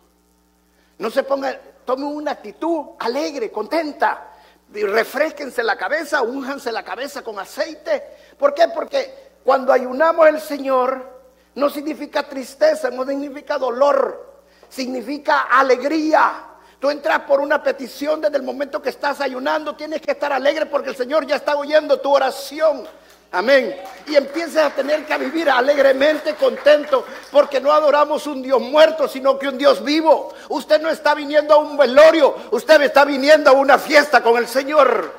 No 0.99 1.11
se 1.11 1.23
pongan, 1.23 1.59
tomen 1.85 2.07
una 2.07 2.33
actitud 2.33 2.91
alegre, 2.99 3.51
contenta 3.51 4.32
refresquense 4.73 5.63
la 5.63 5.77
cabeza, 5.77 6.23
únjanse 6.23 6.73
la 6.73 6.83
cabeza 6.83 7.23
con 7.23 7.39
aceite. 7.39 8.03
¿Por 8.39 8.55
qué? 8.55 8.69
Porque 8.75 9.33
cuando 9.45 9.73
ayunamos 9.73 10.27
el 10.29 10.41
Señor 10.41 11.21
no 11.55 11.69
significa 11.69 12.23
tristeza, 12.23 12.91
no 12.91 13.05
significa 13.05 13.59
dolor, 13.59 14.43
significa 14.69 15.43
alegría. 15.43 16.47
Tú 16.79 16.91
entras 16.91 17.21
por 17.21 17.41
una 17.41 17.63
petición 17.63 18.21
desde 18.21 18.37
el 18.37 18.43
momento 18.43 18.83
que 18.83 18.89
estás 18.89 19.21
ayunando, 19.21 19.77
tienes 19.77 20.01
que 20.01 20.13
estar 20.13 20.33
alegre 20.33 20.67
porque 20.67 20.91
el 20.91 20.97
Señor 20.97 21.27
ya 21.27 21.37
está 21.37 21.57
oyendo 21.57 22.01
tu 22.01 22.11
oración. 22.11 22.89
Amén. 23.33 23.75
Y 24.07 24.15
empieces 24.15 24.59
a 24.59 24.71
tener 24.71 25.07
que 25.07 25.17
vivir 25.17 25.49
alegremente, 25.49 26.35
contento, 26.35 27.07
porque 27.31 27.61
no 27.61 27.73
adoramos 27.73 28.27
un 28.27 28.43
Dios 28.43 28.61
muerto, 28.61 29.09
sino 29.09 29.39
que 29.39 29.49
un 29.49 29.57
Dios 29.57 29.83
vivo. 29.83 30.35
Usted 30.51 30.81
no 30.83 30.91
está 30.91 31.15
viniendo 31.15 31.55
a 31.55 31.57
un 31.57 31.77
velorio, 31.77 32.37
usted 32.51 32.81
está 32.83 33.05
viniendo 33.07 33.51
a 33.51 33.55
una 33.55 33.79
fiesta 33.79 34.23
con 34.23 34.37
el 34.37 34.47
Señor. 34.47 35.15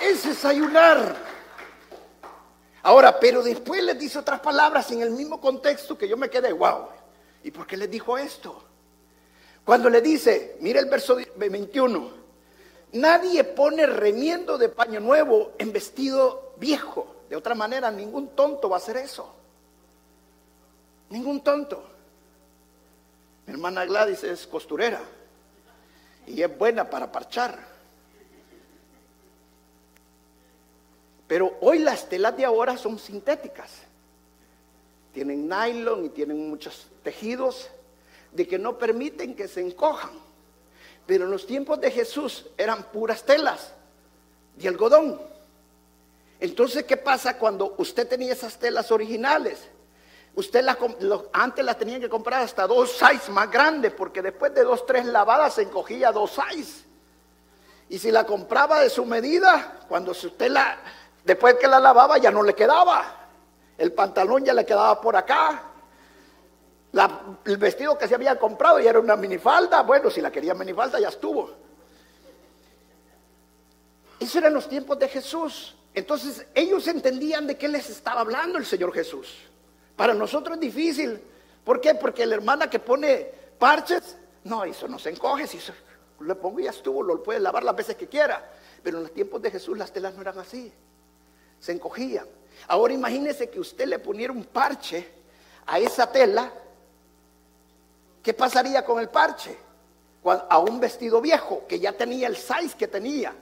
Es 0.00 0.44
ayunar. 0.44 1.16
Ahora, 2.82 3.18
pero 3.18 3.42
después 3.42 3.82
les 3.82 3.98
dice 3.98 4.18
otras 4.18 4.40
palabras 4.40 4.90
en 4.90 5.00
el 5.02 5.10
mismo 5.10 5.40
contexto 5.40 5.96
que 5.96 6.08
yo 6.08 6.16
me 6.16 6.28
quedé, 6.28 6.52
wow. 6.52 6.88
¿Y 7.44 7.50
por 7.50 7.66
qué 7.66 7.76
les 7.76 7.90
dijo 7.90 8.18
esto? 8.18 8.62
Cuando 9.64 9.88
le 9.88 10.00
dice, 10.00 10.56
mire 10.60 10.80
el 10.80 10.86
verso 10.86 11.16
21. 11.36 12.21
Nadie 12.92 13.42
pone 13.44 13.86
remiendo 13.86 14.58
de 14.58 14.68
paño 14.68 15.00
nuevo 15.00 15.52
en 15.58 15.72
vestido 15.72 16.52
viejo. 16.58 17.16
De 17.28 17.36
otra 17.36 17.54
manera, 17.54 17.90
ningún 17.90 18.28
tonto 18.28 18.68
va 18.68 18.76
a 18.76 18.78
hacer 18.78 18.98
eso. 18.98 19.34
Ningún 21.08 21.42
tonto. 21.42 21.82
Mi 23.46 23.54
hermana 23.54 23.84
Gladys 23.86 24.22
es 24.24 24.46
costurera 24.46 25.00
y 26.26 26.42
es 26.42 26.58
buena 26.58 26.88
para 26.88 27.10
parchar. 27.10 27.58
Pero 31.26 31.56
hoy 31.62 31.78
las 31.78 32.08
telas 32.08 32.36
de 32.36 32.44
ahora 32.44 32.76
son 32.76 32.98
sintéticas. 32.98 33.70
Tienen 35.14 35.48
nylon 35.48 36.04
y 36.04 36.08
tienen 36.10 36.48
muchos 36.48 36.88
tejidos 37.02 37.70
de 38.32 38.46
que 38.46 38.58
no 38.58 38.78
permiten 38.78 39.34
que 39.34 39.48
se 39.48 39.60
encojan. 39.60 40.10
Pero 41.06 41.24
en 41.24 41.30
los 41.30 41.46
tiempos 41.46 41.80
de 41.80 41.90
Jesús 41.90 42.46
eran 42.56 42.84
puras 42.84 43.24
telas 43.24 43.72
de 44.56 44.68
algodón. 44.68 45.20
Entonces, 46.40 46.84
¿qué 46.84 46.96
pasa 46.96 47.38
cuando 47.38 47.74
usted 47.78 48.08
tenía 48.08 48.32
esas 48.32 48.58
telas 48.58 48.90
originales? 48.90 49.68
Usted 50.34 50.66
antes 51.32 51.64
las 51.64 51.78
tenía 51.78 52.00
que 52.00 52.08
comprar 52.08 52.42
hasta 52.42 52.66
dos 52.66 52.92
size 52.92 53.30
más 53.30 53.50
grandes, 53.50 53.92
porque 53.92 54.22
después 54.22 54.54
de 54.54 54.64
dos, 54.64 54.86
tres 54.86 55.04
lavadas 55.04 55.54
se 55.54 55.62
encogía 55.62 56.10
dos 56.10 56.32
size. 56.32 56.84
Y 57.88 57.98
si 57.98 58.10
la 58.10 58.24
compraba 58.24 58.80
de 58.80 58.88
su 58.88 59.04
medida, 59.04 59.80
cuando 59.88 60.12
usted 60.12 60.50
la, 60.50 60.78
después 61.24 61.56
que 61.56 61.68
la 61.68 61.78
lavaba 61.78 62.16
ya 62.18 62.30
no 62.30 62.42
le 62.42 62.54
quedaba. 62.54 63.28
El 63.76 63.92
pantalón 63.92 64.44
ya 64.44 64.54
le 64.54 64.64
quedaba 64.64 65.00
por 65.00 65.16
acá, 65.16 65.62
el 67.44 67.56
vestido 67.56 67.96
que 67.96 68.06
se 68.06 68.14
había 68.14 68.38
comprado 68.38 68.78
y 68.78 68.86
era 68.86 69.00
una 69.00 69.16
minifalda, 69.16 69.82
bueno, 69.82 70.10
si 70.10 70.20
la 70.20 70.30
quería 70.30 70.54
minifalda 70.54 71.00
ya 71.00 71.08
estuvo. 71.08 71.50
Eso 74.20 74.38
eran 74.38 74.54
los 74.54 74.68
tiempos 74.68 74.98
de 74.98 75.08
Jesús. 75.08 75.74
Entonces 75.94 76.46
ellos 76.54 76.86
entendían 76.86 77.46
de 77.46 77.56
qué 77.56 77.68
les 77.68 77.88
estaba 77.90 78.20
hablando 78.20 78.58
el 78.58 78.66
Señor 78.66 78.92
Jesús. 78.92 79.38
Para 79.96 80.14
nosotros 80.14 80.56
es 80.56 80.60
difícil. 80.60 81.20
¿Por 81.64 81.80
qué? 81.80 81.94
Porque 81.94 82.26
la 82.26 82.34
hermana 82.34 82.68
que 82.68 82.78
pone 82.78 83.30
parches, 83.58 84.16
no, 84.44 84.64
eso 84.64 84.86
no 84.86 84.98
se 84.98 85.10
encoge, 85.10 85.46
si 85.46 85.58
le 86.20 86.34
pongo 86.34 86.60
y 86.60 86.64
ya 86.64 86.70
estuvo, 86.70 87.02
lo 87.02 87.22
puede 87.22 87.40
lavar 87.40 87.64
las 87.64 87.74
veces 87.74 87.96
que 87.96 88.06
quiera. 88.06 88.52
Pero 88.82 88.98
en 88.98 89.04
los 89.04 89.12
tiempos 89.12 89.40
de 89.40 89.50
Jesús 89.50 89.76
las 89.78 89.92
telas 89.92 90.14
no 90.14 90.22
eran 90.22 90.38
así, 90.38 90.72
se 91.58 91.72
encogían. 91.72 92.26
Ahora 92.68 92.92
imagínese 92.92 93.48
que 93.48 93.60
usted 93.60 93.86
le 93.86 93.98
poniera 93.98 94.32
un 94.32 94.44
parche 94.44 95.08
a 95.66 95.78
esa 95.78 96.10
tela 96.10 96.52
¿Qué 98.22 98.34
pasaría 98.34 98.84
con 98.84 99.00
el 99.00 99.08
parche? 99.08 99.58
A 100.24 100.58
un 100.58 100.78
vestido 100.78 101.20
viejo 101.20 101.64
que 101.68 101.80
ya 101.80 101.92
tenía 101.92 102.28
el 102.28 102.36
size 102.36 102.76
que 102.78 102.86
tenía. 102.86 103.34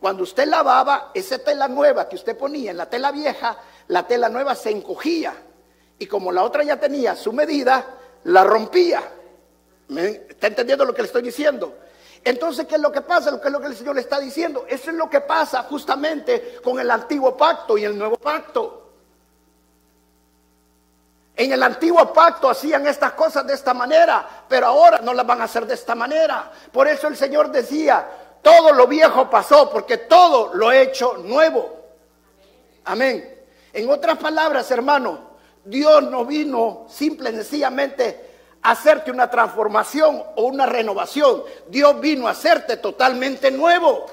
Cuando 0.00 0.22
usted 0.22 0.46
lavaba 0.46 1.10
esa 1.14 1.38
tela 1.38 1.68
nueva 1.68 2.08
que 2.08 2.16
usted 2.16 2.36
ponía 2.36 2.70
en 2.70 2.76
la 2.76 2.88
tela 2.88 3.12
vieja, 3.12 3.58
la 3.88 4.06
tela 4.06 4.28
nueva 4.28 4.54
se 4.54 4.70
encogía. 4.70 5.34
Y 5.98 6.06
como 6.06 6.32
la 6.32 6.42
otra 6.42 6.64
ya 6.64 6.80
tenía 6.80 7.14
su 7.14 7.32
medida, 7.32 7.84
la 8.24 8.42
rompía. 8.44 9.02
¿Está 9.88 10.46
entendiendo 10.46 10.84
lo 10.84 10.94
que 10.94 11.02
le 11.02 11.06
estoy 11.06 11.22
diciendo? 11.22 11.76
Entonces, 12.24 12.66
¿qué 12.66 12.76
es 12.76 12.80
lo 12.80 12.90
que 12.90 13.02
pasa? 13.02 13.38
¿Qué 13.40 13.48
es 13.48 13.52
lo 13.52 13.60
que 13.60 13.66
el 13.66 13.76
Señor 13.76 13.96
le 13.96 14.00
está 14.00 14.18
diciendo? 14.18 14.64
Eso 14.68 14.90
es 14.90 14.96
lo 14.96 15.10
que 15.10 15.20
pasa 15.20 15.64
justamente 15.64 16.56
con 16.64 16.80
el 16.80 16.90
antiguo 16.90 17.36
pacto 17.36 17.76
y 17.76 17.84
el 17.84 17.98
nuevo 17.98 18.16
pacto. 18.16 18.81
En 21.42 21.50
el 21.50 21.60
antiguo 21.60 22.12
pacto 22.12 22.48
hacían 22.48 22.86
estas 22.86 23.14
cosas 23.14 23.44
de 23.44 23.54
esta 23.54 23.74
manera, 23.74 24.44
pero 24.48 24.68
ahora 24.68 25.00
no 25.00 25.12
las 25.12 25.26
van 25.26 25.40
a 25.40 25.44
hacer 25.44 25.66
de 25.66 25.74
esta 25.74 25.96
manera. 25.96 26.52
Por 26.70 26.86
eso 26.86 27.08
el 27.08 27.16
Señor 27.16 27.50
decía, 27.50 28.08
todo 28.40 28.72
lo 28.72 28.86
viejo 28.86 29.28
pasó, 29.28 29.68
porque 29.68 29.96
todo 29.96 30.54
lo 30.54 30.70
he 30.70 30.82
hecho 30.82 31.16
nuevo. 31.16 31.80
Amén. 32.84 33.44
En 33.72 33.90
otras 33.90 34.18
palabras, 34.18 34.70
hermano, 34.70 35.32
Dios 35.64 36.04
no 36.04 36.24
vino 36.24 36.86
simple 36.88 37.30
y 37.30 37.34
sencillamente 37.34 38.30
a 38.62 38.70
hacerte 38.70 39.10
una 39.10 39.28
transformación 39.28 40.22
o 40.36 40.44
una 40.44 40.66
renovación. 40.66 41.42
Dios 41.66 41.98
vino 41.98 42.28
a 42.28 42.30
hacerte 42.30 42.76
totalmente 42.76 43.50
nuevo. 43.50 44.06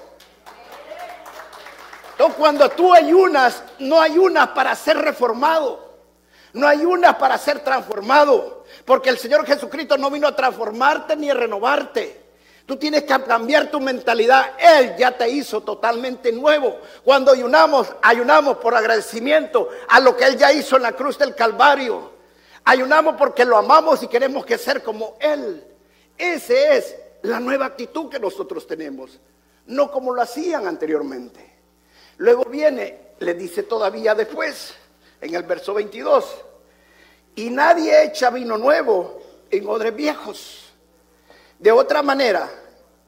Entonces, 2.14 2.38
cuando 2.40 2.70
tú 2.70 2.92
ayunas, 2.92 3.62
no 3.78 4.02
ayunas 4.02 4.48
para 4.48 4.74
ser 4.74 4.98
reformado. 4.98 5.89
No 6.54 6.68
ayunas 6.68 7.16
para 7.16 7.38
ser 7.38 7.60
transformado, 7.64 8.64
porque 8.86 9.10
el 9.10 9.18
Señor 9.18 9.46
Jesucristo 9.46 9.98
no 9.98 10.10
vino 10.10 10.28
a 10.28 10.36
transformarte 10.36 11.16
ni 11.16 11.30
a 11.30 11.34
renovarte. 11.34 12.30
Tú 12.66 12.78
tienes 12.78 13.04
que 13.04 13.24
cambiar 13.24 13.72
tu 13.72 13.80
mentalidad. 13.80 14.52
Él 14.60 14.96
ya 14.98 15.18
te 15.18 15.28
hizo 15.28 15.62
totalmente 15.62 16.32
nuevo. 16.32 16.78
Cuando 17.04 17.32
ayunamos, 17.32 17.88
ayunamos 18.02 18.58
por 18.58 18.76
agradecimiento 18.76 19.70
a 19.88 20.00
lo 20.00 20.16
que 20.16 20.26
Él 20.26 20.38
ya 20.38 20.54
hizo 20.54 20.76
en 20.76 20.84
la 20.84 20.92
cruz 20.92 21.18
del 21.18 21.34
Calvario. 21.34 22.12
Ayunamos 22.66 23.16
porque 23.18 23.46
lo 23.46 23.58
amamos 23.58 24.04
y 24.04 24.08
queremos 24.08 24.46
que 24.46 24.58
ser 24.58 24.84
como 24.84 25.18
Él. 25.20 25.66
Esa 26.16 26.54
es 26.54 26.96
la 27.24 27.40
nueva 27.40 27.66
actitud 27.66 28.10
que 28.10 28.20
nosotros 28.20 28.68
tenemos, 28.68 29.20
no 29.66 29.92
como 29.92 30.14
lo 30.14 30.22
hacían 30.22 30.68
anteriormente. 30.68 31.58
Luego 32.18 32.46
viene, 32.46 33.14
le 33.20 33.34
dice 33.34 33.64
todavía 33.64 34.14
después, 34.14 34.76
en 35.22 35.36
el 35.36 35.44
verso 35.44 35.74
22, 35.74 36.46
y 37.36 37.50
nadie 37.50 38.04
echa 38.04 38.30
vino 38.30 38.58
nuevo 38.58 39.22
en 39.50 39.68
odres 39.68 39.96
viejos 39.96 40.70
de 41.60 41.74
otra 41.74 42.02
manera, 42.02 42.50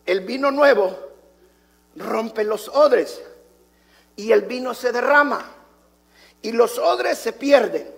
el 0.06 0.20
vino 0.22 0.52
nuevo 0.52 0.98
rompe 1.96 2.44
los 2.44 2.68
odres 2.68 3.22
y 4.18 4.32
el 4.32 4.42
vino 4.42 4.74
se 4.74 4.92
derrama 4.92 5.56
y 6.42 6.52
los 6.52 6.78
odres 6.78 7.18
se 7.18 7.32
pierden, 7.32 7.90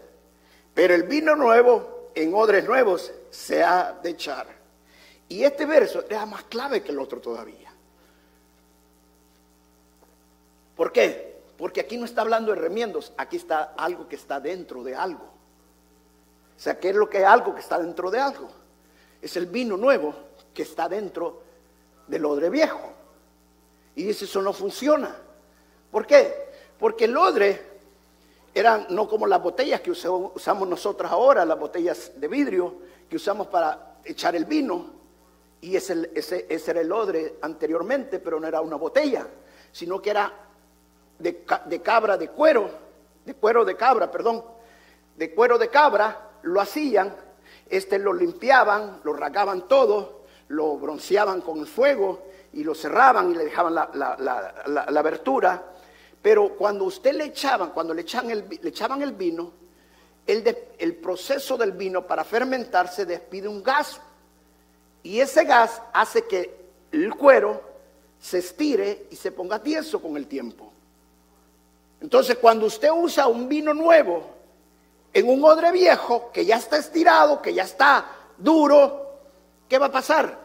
pero 0.76 0.94
el 0.94 1.04
vino 1.04 1.36
nuevo 1.36 2.12
en 2.14 2.36
odres 2.36 2.66
nuevos 2.66 3.12
se 3.32 3.64
ha 3.64 3.94
de 4.04 4.12
echar. 4.12 4.46
Y 5.28 5.44
este 5.44 5.66
verso 5.66 6.06
es 6.08 6.28
más 6.28 6.44
clave 6.44 6.84
que 6.84 6.92
el 6.92 7.00
otro 7.00 7.20
todavía. 7.20 7.74
¿Por 10.76 10.92
qué? 10.92 11.33
Porque 11.64 11.80
aquí 11.80 11.96
no 11.96 12.04
está 12.04 12.24
hablando 12.24 12.52
de 12.52 12.60
remiendos, 12.60 13.14
aquí 13.16 13.38
está 13.38 13.74
algo 13.78 14.06
que 14.10 14.18
está 14.18 14.38
dentro 14.42 14.84
de 14.84 14.96
algo. 14.96 15.24
O 15.24 16.60
sea, 16.60 16.78
¿qué 16.78 16.90
es 16.90 16.96
lo 16.98 17.10
que 17.10 17.20
es 17.20 17.24
algo 17.24 17.56
que 17.56 17.62
está 17.62 17.80
dentro 17.80 18.12
de 18.12 18.20
algo? 18.20 18.50
Es 19.22 19.38
el 19.38 19.46
vino 19.46 19.78
nuevo 19.78 20.14
que 20.54 20.64
está 20.64 20.90
dentro 20.90 21.42
del 22.06 22.26
odre 22.26 22.50
viejo. 22.50 22.92
Y 23.96 24.04
dice, 24.04 24.26
eso 24.26 24.42
no 24.42 24.52
funciona. 24.52 25.16
¿Por 25.90 26.06
qué? 26.06 26.50
Porque 26.78 27.06
el 27.06 27.16
odre 27.16 27.62
eran 28.54 28.88
no 28.90 29.08
como 29.08 29.26
las 29.26 29.42
botellas 29.42 29.80
que 29.80 29.92
usamos 29.92 30.68
nosotros 30.68 31.10
ahora, 31.10 31.46
las 31.46 31.58
botellas 31.58 32.12
de 32.20 32.28
vidrio 32.28 32.76
que 33.10 33.16
usamos 33.16 33.48
para 33.48 34.00
echar 34.04 34.36
el 34.36 34.44
vino. 34.44 34.88
Y 35.62 35.78
ese, 35.78 36.12
ese 36.14 36.72
era 36.72 36.82
el 36.82 36.92
odre 36.92 37.36
anteriormente, 37.42 38.20
pero 38.20 38.38
no 38.38 38.48
era 38.48 38.60
una 38.60 38.76
botella, 38.76 39.26
sino 39.72 40.02
que 40.02 40.10
era 40.10 40.44
de, 41.24 41.82
cabra, 41.82 42.18
de 42.18 42.30
cuero, 42.30 42.70
de 43.26 43.34
cuero 43.34 43.66
de 43.66 43.76
cabra, 43.76 44.12
perdón, 44.12 44.44
de 45.16 45.34
cuero 45.34 45.58
de 45.58 45.70
cabra, 45.70 46.32
lo 46.44 46.60
hacían, 46.60 47.16
este 47.70 47.98
lo 47.98 48.14
limpiaban, 48.14 49.00
lo 49.04 49.14
ragaban 49.14 49.68
todo, 49.68 50.24
lo 50.50 50.78
bronceaban 50.78 51.42
con 51.42 51.60
el 51.60 51.68
fuego 51.68 52.28
y 52.52 52.64
lo 52.64 52.76
cerraban 52.76 53.32
y 53.32 53.36
le 53.36 53.46
dejaban 53.46 53.74
la, 53.74 54.94
abertura. 54.98 55.64
Pero 56.22 56.56
cuando 56.56 56.86
usted 56.86 57.14
le 57.14 57.26
echaban, 57.26 57.72
cuando 57.72 57.94
le, 57.94 58.02
echaban 58.02 58.32
el, 58.32 58.46
le 58.62 58.70
echaban 58.70 59.02
el 59.02 59.14
vino, 59.14 59.52
el, 60.28 60.58
el 60.78 60.96
proceso 60.96 61.58
del 61.58 61.72
vino 61.72 62.06
para 62.06 62.24
fermentarse 62.24 63.06
despide 63.06 63.48
un 63.48 63.64
gas. 63.64 64.00
Y 65.02 65.20
ese 65.20 65.44
gas 65.44 65.82
hace 65.94 66.26
que 66.26 66.64
el 66.92 67.14
cuero 67.16 67.62
se 68.20 68.40
estire 68.40 69.08
y 69.12 69.16
se 69.16 69.32
ponga 69.32 69.60
tieso 69.60 70.02
con 70.02 70.16
el 70.16 70.28
tiempo. 70.28 70.73
Entonces, 72.04 72.38
cuando 72.38 72.66
usted 72.66 72.92
usa 72.92 73.28
un 73.28 73.48
vino 73.48 73.74
nuevo 73.74 74.30
en 75.14 75.30
un 75.30 75.42
odre 75.46 75.72
viejo 75.72 76.32
que 76.34 76.46
ya 76.46 76.58
está 76.58 76.76
estirado, 76.78 77.42
que 77.42 77.54
ya 77.54 77.64
está 77.64 78.06
duro, 78.38 79.20
¿qué 79.70 79.78
va 79.78 79.86
a 79.86 79.92
pasar? 79.92 80.38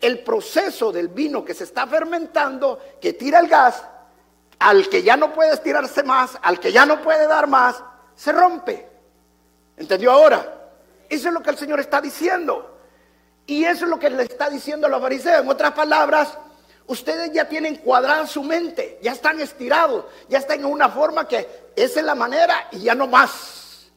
El 0.00 0.20
proceso 0.20 0.92
del 0.92 1.08
vino 1.08 1.44
que 1.44 1.52
se 1.52 1.64
está 1.64 1.84
fermentando, 1.88 2.78
que 3.00 3.14
tira 3.14 3.40
el 3.40 3.48
gas, 3.48 3.82
al 4.60 4.88
que 4.88 5.02
ya 5.02 5.16
no 5.16 5.32
puede 5.32 5.52
estirarse 5.52 6.04
más, 6.04 6.38
al 6.40 6.60
que 6.60 6.70
ya 6.70 6.86
no 6.86 7.02
puede 7.02 7.26
dar 7.26 7.48
más, 7.48 7.82
se 8.14 8.30
rompe. 8.30 8.88
¿Entendió 9.76 10.12
ahora? 10.12 10.70
Eso 11.08 11.26
es 11.26 11.34
lo 11.34 11.42
que 11.42 11.50
el 11.50 11.58
Señor 11.58 11.80
está 11.80 12.00
diciendo. 12.00 12.78
Y 13.46 13.64
eso 13.64 13.84
es 13.84 13.90
lo 13.90 13.98
que 13.98 14.10
le 14.10 14.22
está 14.22 14.48
diciendo 14.48 14.86
a 14.86 14.90
los 14.90 15.02
fariseos. 15.02 15.42
En 15.42 15.48
otras 15.48 15.72
palabras, 15.72 16.38
ustedes 16.90 17.32
ya 17.32 17.48
tienen 17.48 17.76
cuadrada 17.76 18.26
su 18.26 18.42
mente, 18.42 18.98
ya 19.02 19.12
están 19.12 19.40
estirados, 19.40 20.04
ya 20.28 20.38
están 20.38 20.60
en 20.60 20.66
una 20.66 20.88
forma 20.88 21.26
que 21.26 21.70
esa 21.74 22.00
es 22.00 22.06
la 22.06 22.14
manera 22.14 22.68
y 22.72 22.80
ya 22.80 22.94
no 22.94 23.06
más. 23.06 23.90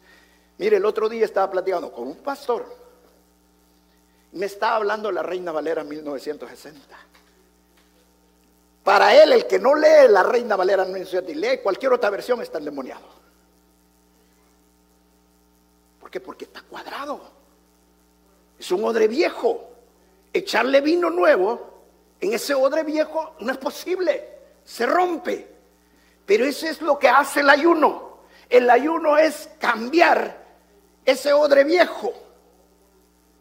Mire, 0.58 0.78
el 0.78 0.86
otro 0.86 1.10
día 1.10 1.26
estaba 1.26 1.52
platicando 1.52 1.92
con 1.92 2.08
un 2.08 2.18
pastor 2.18 2.84
me 4.34 4.48
está 4.48 4.76
hablando 4.76 5.12
la 5.12 5.22
Reina 5.22 5.52
Valera 5.52 5.84
1960. 5.84 6.82
Para 8.84 9.16
él, 9.22 9.32
el 9.32 9.48
que 9.48 9.60
no 9.60 9.76
lee 9.76 10.10
la 10.10 10.24
Reina 10.24 10.56
Valera 10.56 10.84
1960 10.84 11.32
y 11.32 11.36
lee 11.36 11.62
cualquier 11.62 11.94
otra 11.94 12.10
versión 12.10 12.42
está 12.42 12.58
endemoniado. 12.58 13.06
¿Por 16.00 16.10
qué? 16.10 16.20
Porque 16.20 16.46
está 16.46 16.62
cuadrado. 16.64 17.22
Es 18.60 18.72
un 18.72 18.84
odre 18.84 19.08
viejo. 19.08 19.70
Echarle 20.34 20.82
vino 20.82 21.10
nuevo 21.10 21.73
en 22.24 22.34
ese 22.34 22.54
odre 22.54 22.84
viejo 22.84 23.36
no 23.40 23.52
es 23.52 23.58
posible. 23.58 24.30
Se 24.64 24.86
rompe. 24.86 25.48
Pero 26.26 26.46
eso 26.46 26.66
es 26.68 26.82
lo 26.82 26.98
que 26.98 27.10
hace 27.10 27.42
el 27.42 27.50
ayuno. 27.50 28.20
El 28.50 28.70
ayuno 28.70 29.18
es 29.18 29.50
cambiar 29.60 30.42
ese 31.06 31.34
odre 31.34 31.64
viejo 31.64 32.14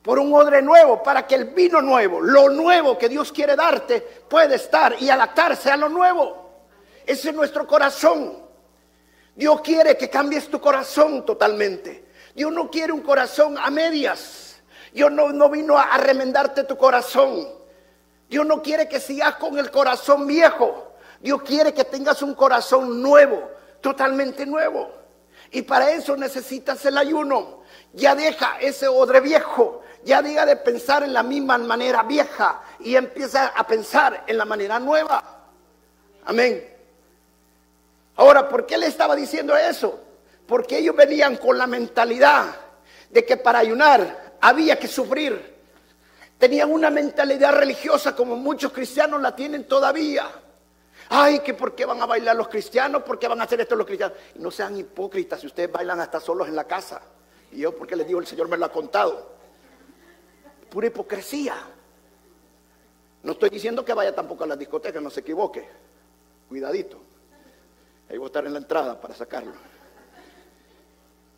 por 0.02 0.18
un 0.18 0.34
odre 0.34 0.60
nuevo, 0.62 1.00
para 1.00 1.24
que 1.28 1.36
el 1.36 1.44
vino 1.46 1.80
nuevo, 1.80 2.20
lo 2.20 2.48
nuevo 2.48 2.98
que 2.98 3.08
Dios 3.08 3.30
quiere 3.30 3.54
darte, 3.54 4.00
pueda 4.00 4.56
estar 4.56 4.96
y 4.98 5.08
adaptarse 5.08 5.70
a 5.70 5.76
lo 5.76 5.88
nuevo. 5.88 6.50
Ese 7.06 7.28
es 7.30 7.34
nuestro 7.36 7.68
corazón. 7.68 8.36
Dios 9.36 9.60
quiere 9.60 9.96
que 9.96 10.10
cambies 10.10 10.48
tu 10.48 10.60
corazón 10.60 11.24
totalmente. 11.24 12.08
Dios 12.34 12.52
no 12.52 12.68
quiere 12.68 12.92
un 12.92 13.02
corazón 13.02 13.56
a 13.56 13.70
medias. 13.70 14.60
Dios 14.92 15.12
no, 15.12 15.32
no 15.32 15.48
vino 15.48 15.78
a, 15.78 15.96
remendarte 15.98 16.64
tu 16.64 16.76
corazón. 16.76 17.61
Dios 18.32 18.46
no 18.46 18.62
quiere 18.62 18.88
que 18.88 18.98
sigas 18.98 19.36
con 19.36 19.58
el 19.58 19.70
corazón 19.70 20.26
viejo. 20.26 20.94
Dios 21.20 21.42
quiere 21.42 21.72
que 21.72 21.84
tengas 21.84 22.22
un 22.22 22.34
corazón 22.34 23.00
nuevo, 23.00 23.50
totalmente 23.80 24.46
nuevo. 24.46 24.90
Y 25.50 25.62
para 25.62 25.90
eso 25.90 26.16
necesitas 26.16 26.84
el 26.86 26.96
ayuno. 26.96 27.62
Ya 27.92 28.14
deja 28.14 28.58
ese 28.58 28.88
odre 28.88 29.20
viejo 29.20 29.82
ya 30.04 30.22
diga 30.22 30.44
de 30.44 30.56
pensar 30.56 31.02
en 31.02 31.12
la 31.12 31.22
misma 31.22 31.58
manera 31.58 32.02
vieja 32.02 32.62
y 32.80 32.96
empieza 32.96 33.48
a 33.48 33.66
pensar 33.66 34.24
en 34.26 34.36
la 34.36 34.44
manera 34.44 34.78
nueva. 34.80 35.22
Amén. 36.24 36.68
Ahora, 38.16 38.48
¿por 38.48 38.66
qué 38.66 38.76
le 38.76 38.86
estaba 38.86 39.14
diciendo 39.14 39.56
eso? 39.56 40.00
Porque 40.46 40.78
ellos 40.78 40.96
venían 40.96 41.36
con 41.36 41.56
la 41.56 41.66
mentalidad 41.66 42.46
de 43.10 43.24
que 43.24 43.36
para 43.36 43.60
ayunar 43.60 44.34
había 44.40 44.78
que 44.78 44.88
sufrir. 44.88 45.52
Tenían 46.42 46.72
una 46.72 46.90
mentalidad 46.90 47.52
religiosa 47.52 48.16
como 48.16 48.34
muchos 48.34 48.72
cristianos 48.72 49.22
la 49.22 49.36
tienen 49.36 49.62
todavía. 49.62 50.26
Ay, 51.08 51.38
que 51.38 51.54
por 51.54 51.72
qué 51.76 51.84
van 51.86 52.02
a 52.02 52.06
bailar 52.06 52.34
los 52.34 52.48
cristianos, 52.48 53.04
por 53.04 53.16
qué 53.16 53.28
van 53.28 53.40
a 53.40 53.44
hacer 53.44 53.60
esto 53.60 53.76
los 53.76 53.86
cristianos. 53.86 54.18
Y 54.34 54.40
no 54.40 54.50
sean 54.50 54.76
hipócritas 54.76 55.40
si 55.40 55.46
ustedes 55.46 55.70
bailan 55.70 56.00
hasta 56.00 56.18
solos 56.18 56.48
en 56.48 56.56
la 56.56 56.64
casa. 56.64 57.00
Y 57.52 57.58
yo, 57.58 57.76
porque 57.76 57.94
les 57.94 58.08
digo, 58.08 58.18
el 58.18 58.26
Señor 58.26 58.48
me 58.48 58.56
lo 58.56 58.64
ha 58.64 58.72
contado 58.72 59.36
pura 60.68 60.88
hipocresía. 60.88 61.54
No 63.22 63.32
estoy 63.34 63.50
diciendo 63.50 63.84
que 63.84 63.94
vaya 63.94 64.12
tampoco 64.12 64.42
a 64.42 64.48
la 64.48 64.56
discoteca, 64.56 65.00
no 65.00 65.10
se 65.10 65.20
equivoque. 65.20 65.64
Cuidadito. 66.48 67.00
Ahí 68.10 68.18
voy 68.18 68.24
a 68.24 68.26
estar 68.26 68.44
en 68.44 68.52
la 68.52 68.58
entrada 68.58 69.00
para 69.00 69.14
sacarlo. 69.14 69.52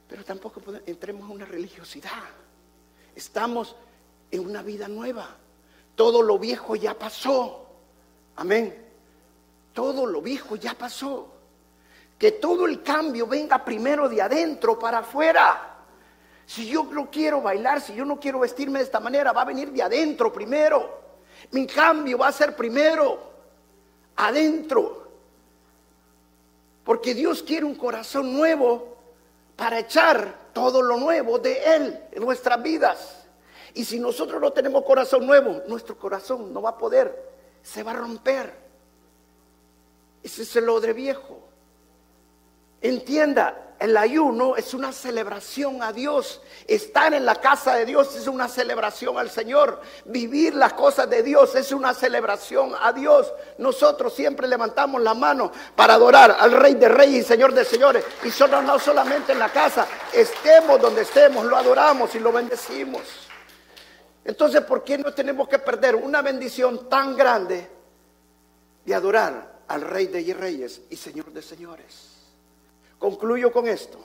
Pero 0.08 0.24
tampoco 0.24 0.62
entremos 0.86 1.28
en 1.28 1.36
una 1.36 1.44
religiosidad. 1.44 2.24
Estamos 3.14 3.76
en 4.34 4.46
una 4.46 4.62
vida 4.62 4.88
nueva. 4.88 5.28
Todo 5.94 6.22
lo 6.22 6.38
viejo 6.38 6.76
ya 6.76 6.94
pasó. 6.94 7.66
Amén. 8.36 8.76
Todo 9.72 10.06
lo 10.06 10.20
viejo 10.20 10.56
ya 10.56 10.74
pasó. 10.74 11.28
Que 12.18 12.32
todo 12.32 12.66
el 12.66 12.82
cambio 12.82 13.26
venga 13.26 13.64
primero 13.64 14.08
de 14.08 14.22
adentro 14.22 14.78
para 14.78 14.98
afuera. 14.98 15.74
Si 16.46 16.66
yo 16.66 16.84
no 16.84 17.10
quiero 17.10 17.40
bailar, 17.40 17.80
si 17.80 17.94
yo 17.94 18.04
no 18.04 18.20
quiero 18.20 18.40
vestirme 18.40 18.78
de 18.78 18.84
esta 18.84 19.00
manera, 19.00 19.32
va 19.32 19.42
a 19.42 19.46
venir 19.46 19.70
de 19.70 19.82
adentro 19.82 20.32
primero. 20.32 21.02
Mi 21.52 21.66
cambio 21.66 22.18
va 22.18 22.28
a 22.28 22.32
ser 22.32 22.54
primero, 22.54 23.18
adentro. 24.16 25.08
Porque 26.84 27.14
Dios 27.14 27.42
quiere 27.42 27.64
un 27.64 27.74
corazón 27.74 28.32
nuevo 28.32 28.96
para 29.56 29.78
echar 29.78 30.50
todo 30.52 30.82
lo 30.82 30.96
nuevo 30.96 31.38
de 31.38 31.62
Él 31.76 32.00
en 32.12 32.22
nuestras 32.22 32.62
vidas. 32.62 33.23
Y 33.74 33.84
si 33.84 33.98
nosotros 33.98 34.40
no 34.40 34.52
tenemos 34.52 34.84
corazón 34.84 35.26
nuevo, 35.26 35.62
nuestro 35.66 35.98
corazón 35.98 36.52
no 36.52 36.62
va 36.62 36.70
a 36.70 36.78
poder, 36.78 37.32
se 37.62 37.82
va 37.82 37.90
a 37.90 37.94
romper. 37.94 38.52
Ese 40.22 40.42
es 40.42 40.56
el 40.56 40.68
odre 40.68 40.92
viejo. 40.92 41.40
Entienda, 42.80 43.74
el 43.80 43.96
ayuno 43.96 44.56
es 44.56 44.72
una 44.72 44.92
celebración 44.92 45.82
a 45.82 45.92
Dios. 45.92 46.40
Estar 46.68 47.12
en 47.14 47.26
la 47.26 47.34
casa 47.34 47.74
de 47.74 47.84
Dios 47.84 48.14
es 48.14 48.28
una 48.28 48.46
celebración 48.46 49.18
al 49.18 49.28
Señor. 49.28 49.80
Vivir 50.04 50.54
las 50.54 50.74
cosas 50.74 51.10
de 51.10 51.22
Dios 51.22 51.54
es 51.56 51.72
una 51.72 51.92
celebración 51.92 52.74
a 52.80 52.92
Dios. 52.92 53.32
Nosotros 53.58 54.14
siempre 54.14 54.46
levantamos 54.46 55.02
la 55.02 55.14
mano 55.14 55.50
para 55.74 55.94
adorar 55.94 56.36
al 56.38 56.52
Rey 56.52 56.74
de 56.74 56.88
Reyes 56.88 57.24
y 57.24 57.28
Señor 57.28 57.52
de 57.52 57.64
Señores. 57.64 58.04
Y 58.22 58.30
solo, 58.30 58.62
no 58.62 58.78
solamente 58.78 59.32
en 59.32 59.40
la 59.40 59.50
casa, 59.50 59.86
estemos 60.12 60.80
donde 60.80 61.02
estemos, 61.02 61.44
lo 61.44 61.56
adoramos 61.56 62.14
y 62.14 62.20
lo 62.20 62.30
bendecimos. 62.30 63.23
Entonces, 64.24 64.62
¿por 64.62 64.82
qué 64.82 64.96
no 64.96 65.12
tenemos 65.12 65.48
que 65.48 65.58
perder 65.58 65.94
una 65.94 66.22
bendición 66.22 66.88
tan 66.88 67.14
grande 67.14 67.68
de 68.84 68.94
adorar 68.94 69.60
al 69.68 69.82
Rey 69.82 70.06
de 70.06 70.32
Reyes 70.32 70.80
y 70.88 70.96
Señor 70.96 71.32
de 71.32 71.42
Señores? 71.42 72.14
Concluyo 72.98 73.52
con 73.52 73.68
esto. 73.68 74.02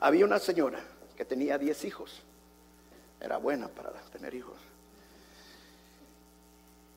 Había 0.00 0.26
una 0.26 0.38
señora 0.38 0.80
que 1.16 1.24
tenía 1.24 1.56
10 1.56 1.84
hijos. 1.84 2.20
Era 3.20 3.38
buena 3.38 3.68
para 3.68 3.92
tener 4.12 4.34
hijos. 4.34 4.56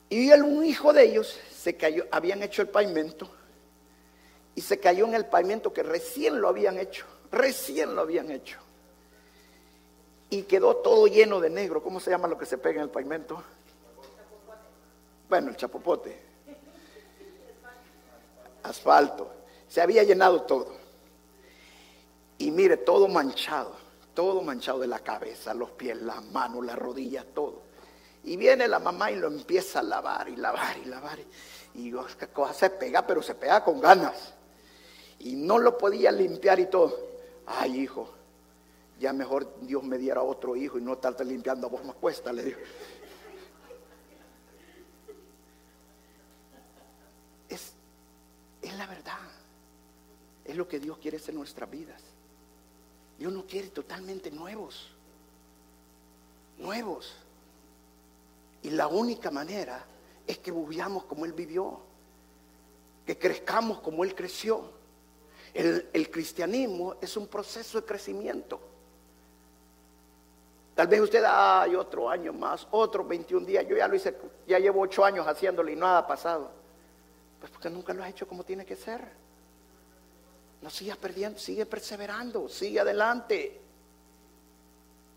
Y 0.08 0.30
un 0.32 0.64
hijo 0.64 0.92
de 0.92 1.04
ellos 1.04 1.38
se 1.50 1.76
cayó, 1.76 2.06
habían 2.10 2.42
hecho 2.42 2.62
el 2.62 2.68
pavimento 2.68 3.28
y 4.54 4.60
se 4.60 4.78
cayó 4.78 5.06
en 5.06 5.14
el 5.14 5.26
pavimento 5.26 5.72
que 5.72 5.82
recién 5.82 6.40
lo 6.40 6.48
habían 6.48 6.78
hecho, 6.78 7.06
recién 7.32 7.94
lo 7.94 8.02
habían 8.02 8.30
hecho. 8.30 8.58
Y 10.36 10.42
quedó 10.42 10.76
todo 10.76 11.06
lleno 11.06 11.40
de 11.40 11.48
negro. 11.48 11.82
¿Cómo 11.82 11.98
se 11.98 12.10
llama 12.10 12.28
lo 12.28 12.36
que 12.36 12.44
se 12.44 12.58
pega 12.58 12.76
en 12.76 12.82
el 12.82 12.90
pavimento? 12.90 13.42
Bueno, 15.30 15.48
el 15.48 15.56
chapopote. 15.56 16.14
Asfalto. 18.62 19.30
Se 19.66 19.80
había 19.80 20.02
llenado 20.02 20.42
todo. 20.42 20.76
Y 22.36 22.50
mire, 22.50 22.76
todo 22.76 23.08
manchado, 23.08 23.76
todo 24.12 24.42
manchado 24.42 24.80
de 24.80 24.88
la 24.88 24.98
cabeza, 24.98 25.54
los 25.54 25.70
pies, 25.70 26.02
las 26.02 26.22
manos, 26.22 26.66
las 26.66 26.78
rodillas, 26.78 27.24
todo. 27.34 27.62
Y 28.24 28.36
viene 28.36 28.68
la 28.68 28.78
mamá 28.78 29.10
y 29.10 29.16
lo 29.16 29.28
empieza 29.28 29.78
a 29.78 29.84
lavar 29.84 30.28
y 30.28 30.36
lavar 30.36 30.76
y 30.76 30.84
lavar. 30.84 31.18
Y 31.72 31.84
digo, 31.84 32.06
esta 32.06 32.26
cosa 32.26 32.52
se 32.52 32.68
pega, 32.68 33.06
pero 33.06 33.22
se 33.22 33.36
pega 33.36 33.64
con 33.64 33.80
ganas. 33.80 34.34
Y 35.20 35.34
no 35.34 35.56
lo 35.56 35.78
podía 35.78 36.12
limpiar 36.12 36.60
y 36.60 36.66
todo. 36.66 36.94
Ay, 37.46 37.80
hijo, 37.80 38.10
ya 38.98 39.12
mejor 39.12 39.60
Dios 39.60 39.82
me 39.84 39.98
diera 39.98 40.22
otro 40.22 40.56
hijo 40.56 40.78
y 40.78 40.82
no 40.82 40.94
estarte 40.94 41.24
limpiando 41.24 41.66
a 41.66 41.70
vos 41.70 41.84
más 41.84 41.96
cuesta, 41.96 42.32
le 42.32 42.44
digo. 42.44 42.58
Es, 47.48 47.72
es 48.62 48.74
la 48.76 48.86
verdad. 48.86 49.18
Es 50.44 50.56
lo 50.56 50.66
que 50.66 50.80
Dios 50.80 50.98
quiere 50.98 51.18
hacer 51.18 51.30
en 51.30 51.38
nuestras 51.38 51.70
vidas. 51.70 52.02
Dios 53.18 53.32
no 53.32 53.46
quiere 53.46 53.68
totalmente 53.68 54.30
nuevos. 54.30 54.90
Nuevos. 56.58 57.12
Y 58.62 58.70
la 58.70 58.86
única 58.86 59.30
manera 59.30 59.84
es 60.26 60.38
que 60.38 60.52
vivamos 60.52 61.04
como 61.04 61.26
Él 61.26 61.32
vivió. 61.34 61.80
Que 63.04 63.18
crezcamos 63.18 63.80
como 63.80 64.04
Él 64.04 64.14
creció. 64.14 64.70
El, 65.52 65.88
el, 65.92 66.10
cristianismo 66.10 66.96
es 67.00 67.16
un 67.16 67.26
proceso 67.28 67.80
de 67.80 67.86
crecimiento. 67.86 68.60
Tal 70.76 70.88
vez 70.88 71.00
usted, 71.00 71.24
hay 71.26 71.74
otro 71.74 72.10
año 72.10 72.34
más, 72.34 72.68
otro 72.70 73.02
21 73.02 73.46
días. 73.46 73.66
Yo 73.66 73.78
ya 73.78 73.88
lo 73.88 73.96
hice, 73.96 74.14
ya 74.46 74.58
llevo 74.58 74.82
8 74.82 75.06
años 75.06 75.26
haciéndolo 75.26 75.70
y 75.70 75.74
nada 75.74 75.98
ha 76.00 76.06
pasado. 76.06 76.50
Pues 77.40 77.50
porque 77.50 77.70
nunca 77.70 77.94
lo 77.94 78.04
ha 78.04 78.08
hecho 78.10 78.28
como 78.28 78.44
tiene 78.44 78.66
que 78.66 78.76
ser. 78.76 79.00
No 80.60 80.68
sigas 80.68 80.98
perdiendo, 80.98 81.38
sigue 81.38 81.64
perseverando, 81.64 82.46
sigue 82.50 82.78
adelante. 82.78 83.58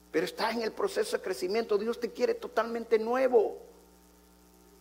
Pero 0.09 0.25
estás 0.25 0.53
en 0.53 0.61
el 0.61 0.71
proceso 0.71 1.17
de 1.17 1.23
crecimiento. 1.23 1.77
Dios 1.77 1.99
te 1.99 2.13
quiere 2.13 2.35
totalmente 2.35 2.97
nuevo. 2.97 3.57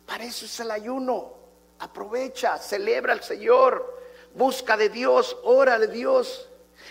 Para 0.06 0.22
eso 0.22 0.44
es 0.44 0.60
el 0.60 0.70
ayuno. 0.70 1.32
Aprovecha, 1.80 2.56
celebra 2.56 3.14
al 3.14 3.24
Señor. 3.24 3.98
Busca 4.32 4.76
de 4.76 4.90
Dios, 4.90 5.36
ora 5.42 5.76
de 5.76 5.88
Dios. 5.88 6.48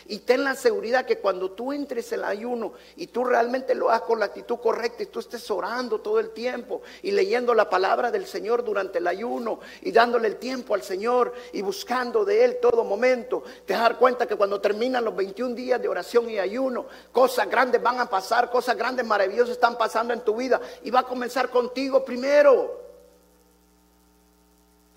Y 0.08 0.19
ten 0.19 0.43
la 0.43 0.56
seguridad 0.56 1.06
que 1.06 1.19
cuando 1.19 1.52
tú 1.52 1.73
entres 1.73 2.12
en 2.12 2.19
el 2.19 2.26
ayuno 2.26 2.73
y 2.95 3.08
tú 3.08 3.23
realmente 3.23 3.76
lo 3.76 3.89
hagas 3.89 4.02
con 4.02 4.19
la 4.19 4.26
actitud 4.26 4.58
correcta 4.58 5.04
y 5.04 5.08
tú 5.08 5.19
estés 5.19 5.50
orando 5.52 6.00
todo 6.00 6.19
el 6.19 6.32
tiempo 6.32 6.82
y 7.02 7.12
leyendo 7.12 7.54
la 7.54 7.69
palabra 7.69 8.12
del 8.12 8.26
Señor 8.26 8.63
durante 8.63 9.00
el 9.00 9.08
ayuno 9.08 9.60
y 9.82 9.91
dándole 9.91 10.28
el 10.28 10.38
tiempo 10.38 10.76
al 10.76 10.84
Señor 10.84 11.34
y 11.54 11.62
buscando 11.62 12.23
de 12.26 12.45
Él 12.45 12.58
todo 12.62 12.84
momento, 12.84 13.43
te 13.65 13.73
vas 13.73 13.82
a 13.82 13.89
dar 13.89 13.97
cuenta 13.97 14.26
que 14.26 14.36
cuando 14.36 14.62
terminan 14.62 15.04
los 15.04 15.15
21 15.15 15.56
días 15.56 15.82
de 15.82 15.88
oración 15.88 16.30
y 16.30 16.39
ayuno, 16.39 16.86
cosas 17.12 17.50
grandes 17.50 17.82
van 17.82 18.00
a 18.00 18.10
pasar, 18.10 18.50
cosas 18.50 18.78
grandes, 18.78 19.06
maravillosas 19.06 19.52
están 19.52 19.78
pasando 19.78 20.13
en 20.13 20.21
tu 20.21 20.36
vida 20.36 20.62
y 20.84 20.91
va 20.91 21.02
a 21.02 21.04
comenzar 21.04 21.50
contigo 21.50 22.04
primero. 22.04 22.88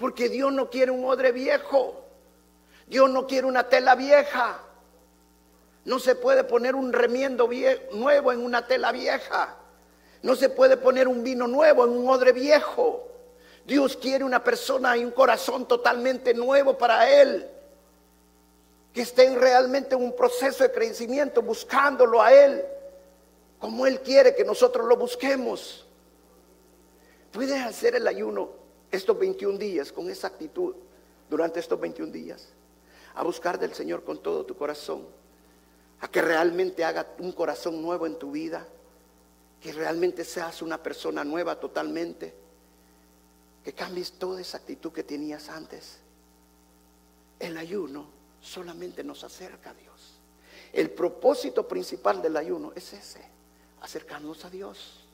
Porque 0.00 0.30
Dios 0.30 0.50
no 0.52 0.70
quiere 0.70 0.90
un 0.90 1.04
odre 1.04 1.30
viejo. 1.30 2.04
Dios 2.86 3.08
no 3.10 3.26
quiere 3.26 3.46
una 3.46 3.68
tela 3.68 3.94
vieja. 3.94 4.58
No 5.84 5.98
se 5.98 6.14
puede 6.14 6.44
poner 6.44 6.74
un 6.74 6.92
remiendo 6.92 7.48
nuevo 7.92 8.32
en 8.32 8.44
una 8.44 8.66
tela 8.66 8.92
vieja. 8.92 9.56
No 10.22 10.36
se 10.36 10.50
puede 10.50 10.76
poner 10.76 11.08
un 11.08 11.22
vino 11.22 11.46
nuevo 11.46 11.84
en 11.84 11.90
un 11.90 12.08
odre 12.08 12.32
viejo. 12.32 13.08
Dios 13.64 13.96
quiere 13.96 14.24
una 14.24 14.42
persona 14.42 14.96
y 14.96 15.04
un 15.04 15.10
corazón 15.10 15.66
totalmente 15.66 16.34
nuevo 16.34 16.76
para 16.76 17.10
Él. 17.10 17.48
Que 18.92 19.02
estén 19.02 19.40
realmente 19.40 19.94
en 19.94 20.02
un 20.02 20.14
proceso 20.14 20.64
de 20.64 20.72
crecimiento 20.72 21.40
buscándolo 21.40 22.20
a 22.20 22.32
Él. 22.32 22.62
Como 23.58 23.86
Él 23.86 24.00
quiere 24.00 24.34
que 24.34 24.44
nosotros 24.44 24.86
lo 24.86 24.96
busquemos. 24.96 25.86
Puedes 27.32 27.62
hacer 27.64 27.94
el 27.94 28.06
ayuno 28.06 28.50
estos 28.90 29.18
21 29.18 29.56
días 29.56 29.92
con 29.92 30.10
esa 30.10 30.26
actitud 30.26 30.74
durante 31.30 31.60
estos 31.60 31.80
21 31.80 32.12
días. 32.12 32.48
A 33.14 33.22
buscar 33.22 33.58
del 33.58 33.72
Señor 33.72 34.04
con 34.04 34.18
todo 34.22 34.44
tu 34.44 34.56
corazón 34.56 35.20
a 36.00 36.08
que 36.08 36.22
realmente 36.22 36.84
haga 36.84 37.14
un 37.18 37.32
corazón 37.32 37.82
nuevo 37.82 38.06
en 38.06 38.18
tu 38.18 38.32
vida, 38.32 38.66
que 39.60 39.72
realmente 39.72 40.24
seas 40.24 40.62
una 40.62 40.82
persona 40.82 41.22
nueva 41.24 41.60
totalmente, 41.60 42.34
que 43.62 43.74
cambies 43.74 44.12
toda 44.12 44.40
esa 44.40 44.56
actitud 44.56 44.92
que 44.92 45.04
tenías 45.04 45.48
antes. 45.50 45.98
El 47.38 47.56
ayuno 47.58 48.06
solamente 48.40 49.04
nos 49.04 49.22
acerca 49.24 49.70
a 49.70 49.74
Dios. 49.74 50.14
El 50.72 50.90
propósito 50.90 51.68
principal 51.68 52.22
del 52.22 52.36
ayuno 52.36 52.72
es 52.74 52.92
ese, 52.92 53.22
acercarnos 53.82 54.44
a 54.44 54.50
Dios. 54.50 55.06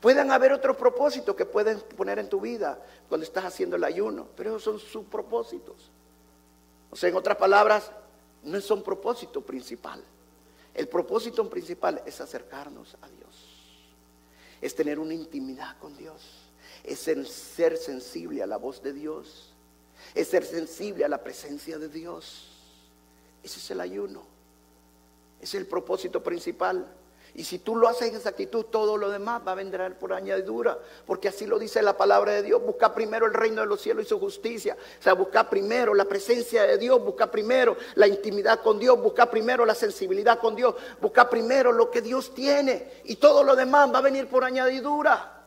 Pueden 0.00 0.30
haber 0.30 0.52
otros 0.52 0.76
propósitos 0.76 1.34
que 1.34 1.46
pueden 1.46 1.80
poner 1.96 2.20
en 2.20 2.28
tu 2.28 2.40
vida 2.40 2.80
cuando 3.08 3.26
estás 3.26 3.44
haciendo 3.44 3.74
el 3.74 3.82
ayuno, 3.82 4.28
pero 4.36 4.50
esos 4.50 4.62
son 4.62 4.78
sus 4.78 5.04
propósitos. 5.06 5.90
O 6.90 6.96
sea, 6.96 7.08
en 7.08 7.16
otras 7.16 7.36
palabras, 7.36 7.90
no 8.44 8.60
son 8.60 8.82
propósito 8.82 9.40
principal. 9.40 10.00
El 10.78 10.86
propósito 10.86 11.50
principal 11.50 12.00
es 12.06 12.20
acercarnos 12.20 12.96
a 13.02 13.08
Dios. 13.08 13.74
Es 14.60 14.76
tener 14.76 15.00
una 15.00 15.12
intimidad 15.12 15.76
con 15.78 15.96
Dios. 15.96 16.22
Es 16.84 17.00
ser 17.00 17.76
sensible 17.76 18.44
a 18.44 18.46
la 18.46 18.58
voz 18.58 18.80
de 18.80 18.92
Dios. 18.92 19.52
Es 20.14 20.28
ser 20.28 20.44
sensible 20.44 21.04
a 21.04 21.08
la 21.08 21.20
presencia 21.20 21.80
de 21.80 21.88
Dios. 21.88 22.52
Ese 23.42 23.58
es 23.58 23.70
el 23.72 23.80
ayuno. 23.80 24.22
Es 25.40 25.52
el 25.56 25.66
propósito 25.66 26.22
principal. 26.22 26.86
Y 27.38 27.44
si 27.44 27.60
tú 27.60 27.76
lo 27.76 27.86
haces 27.86 28.08
en 28.08 28.16
esa 28.16 28.30
actitud, 28.30 28.64
todo 28.64 28.96
lo 28.96 29.10
demás 29.10 29.42
va 29.46 29.52
a 29.52 29.54
vendrá 29.54 29.88
por 29.90 30.12
añadidura. 30.12 30.76
Porque 31.06 31.28
así 31.28 31.46
lo 31.46 31.56
dice 31.56 31.80
la 31.82 31.96
palabra 31.96 32.32
de 32.32 32.42
Dios. 32.42 32.60
Busca 32.60 32.92
primero 32.92 33.26
el 33.26 33.32
reino 33.32 33.60
de 33.60 33.68
los 33.68 33.80
cielos 33.80 34.06
y 34.06 34.08
su 34.08 34.18
justicia. 34.18 34.76
O 34.98 35.02
sea, 35.04 35.12
busca 35.12 35.48
primero 35.48 35.94
la 35.94 36.04
presencia 36.06 36.64
de 36.64 36.76
Dios. 36.78 37.00
Busca 37.00 37.30
primero 37.30 37.76
la 37.94 38.08
intimidad 38.08 38.60
con 38.60 38.80
Dios. 38.80 39.00
Busca 39.00 39.30
primero 39.30 39.64
la 39.64 39.76
sensibilidad 39.76 40.40
con 40.40 40.56
Dios. 40.56 40.74
Busca 41.00 41.30
primero 41.30 41.70
lo 41.70 41.92
que 41.92 42.02
Dios 42.02 42.34
tiene. 42.34 43.02
Y 43.04 43.14
todo 43.14 43.44
lo 43.44 43.54
demás 43.54 43.88
va 43.94 43.98
a 43.98 44.02
venir 44.02 44.26
por 44.26 44.42
añadidura. 44.42 45.44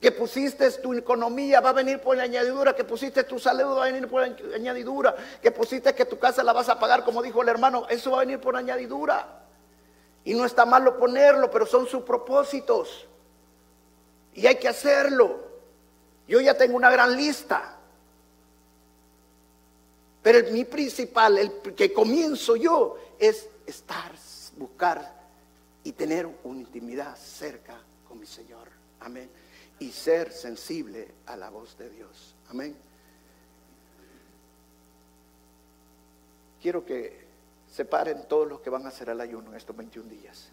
Que 0.00 0.10
pusiste 0.10 0.68
tu 0.72 0.94
economía 0.94 1.60
va 1.60 1.68
a 1.68 1.74
venir 1.74 2.00
por 2.00 2.18
añadidura. 2.18 2.74
Que 2.74 2.82
pusiste 2.82 3.22
tu 3.22 3.38
salud 3.38 3.78
va 3.78 3.84
a 3.84 3.92
venir 3.92 4.08
por 4.08 4.24
añadidura. 4.24 5.14
Que 5.40 5.52
pusiste 5.52 5.94
que 5.94 6.06
tu 6.06 6.18
casa 6.18 6.42
la 6.42 6.52
vas 6.52 6.68
a 6.68 6.80
pagar, 6.80 7.04
como 7.04 7.22
dijo 7.22 7.40
el 7.40 7.50
hermano. 7.50 7.86
Eso 7.88 8.10
va 8.10 8.16
a 8.16 8.20
venir 8.22 8.40
por 8.40 8.56
añadidura. 8.56 9.42
Y 10.24 10.34
no 10.34 10.44
está 10.44 10.64
malo 10.64 10.98
ponerlo, 10.98 11.50
pero 11.50 11.66
son 11.66 11.86
sus 11.86 12.02
propósitos. 12.02 13.06
Y 14.34 14.46
hay 14.46 14.56
que 14.56 14.68
hacerlo. 14.68 15.40
Yo 16.28 16.40
ya 16.40 16.56
tengo 16.56 16.76
una 16.76 16.90
gran 16.90 17.16
lista. 17.16 17.76
Pero 20.22 20.50
mi 20.52 20.64
principal, 20.64 21.38
el 21.38 21.74
que 21.74 21.92
comienzo 21.92 22.54
yo, 22.54 22.96
es 23.18 23.48
estar, 23.66 24.12
buscar 24.56 25.20
y 25.82 25.92
tener 25.92 26.28
una 26.44 26.60
intimidad 26.60 27.16
cerca 27.16 27.80
con 28.06 28.20
mi 28.20 28.26
Señor. 28.26 28.68
Amén. 29.00 29.28
Y 29.80 29.90
ser 29.90 30.32
sensible 30.32 31.08
a 31.26 31.36
la 31.36 31.50
voz 31.50 31.76
de 31.76 31.90
Dios. 31.90 32.36
Amén. 32.50 32.76
quiero 36.62 36.86
que 36.86 37.21
separen 37.72 38.28
todos 38.28 38.46
los 38.46 38.60
que 38.60 38.70
van 38.70 38.84
a 38.84 38.90
hacer 38.90 39.08
el 39.08 39.20
ayuno 39.20 39.50
en 39.50 39.56
estos 39.56 39.74
21 39.74 40.08
días. 40.08 40.52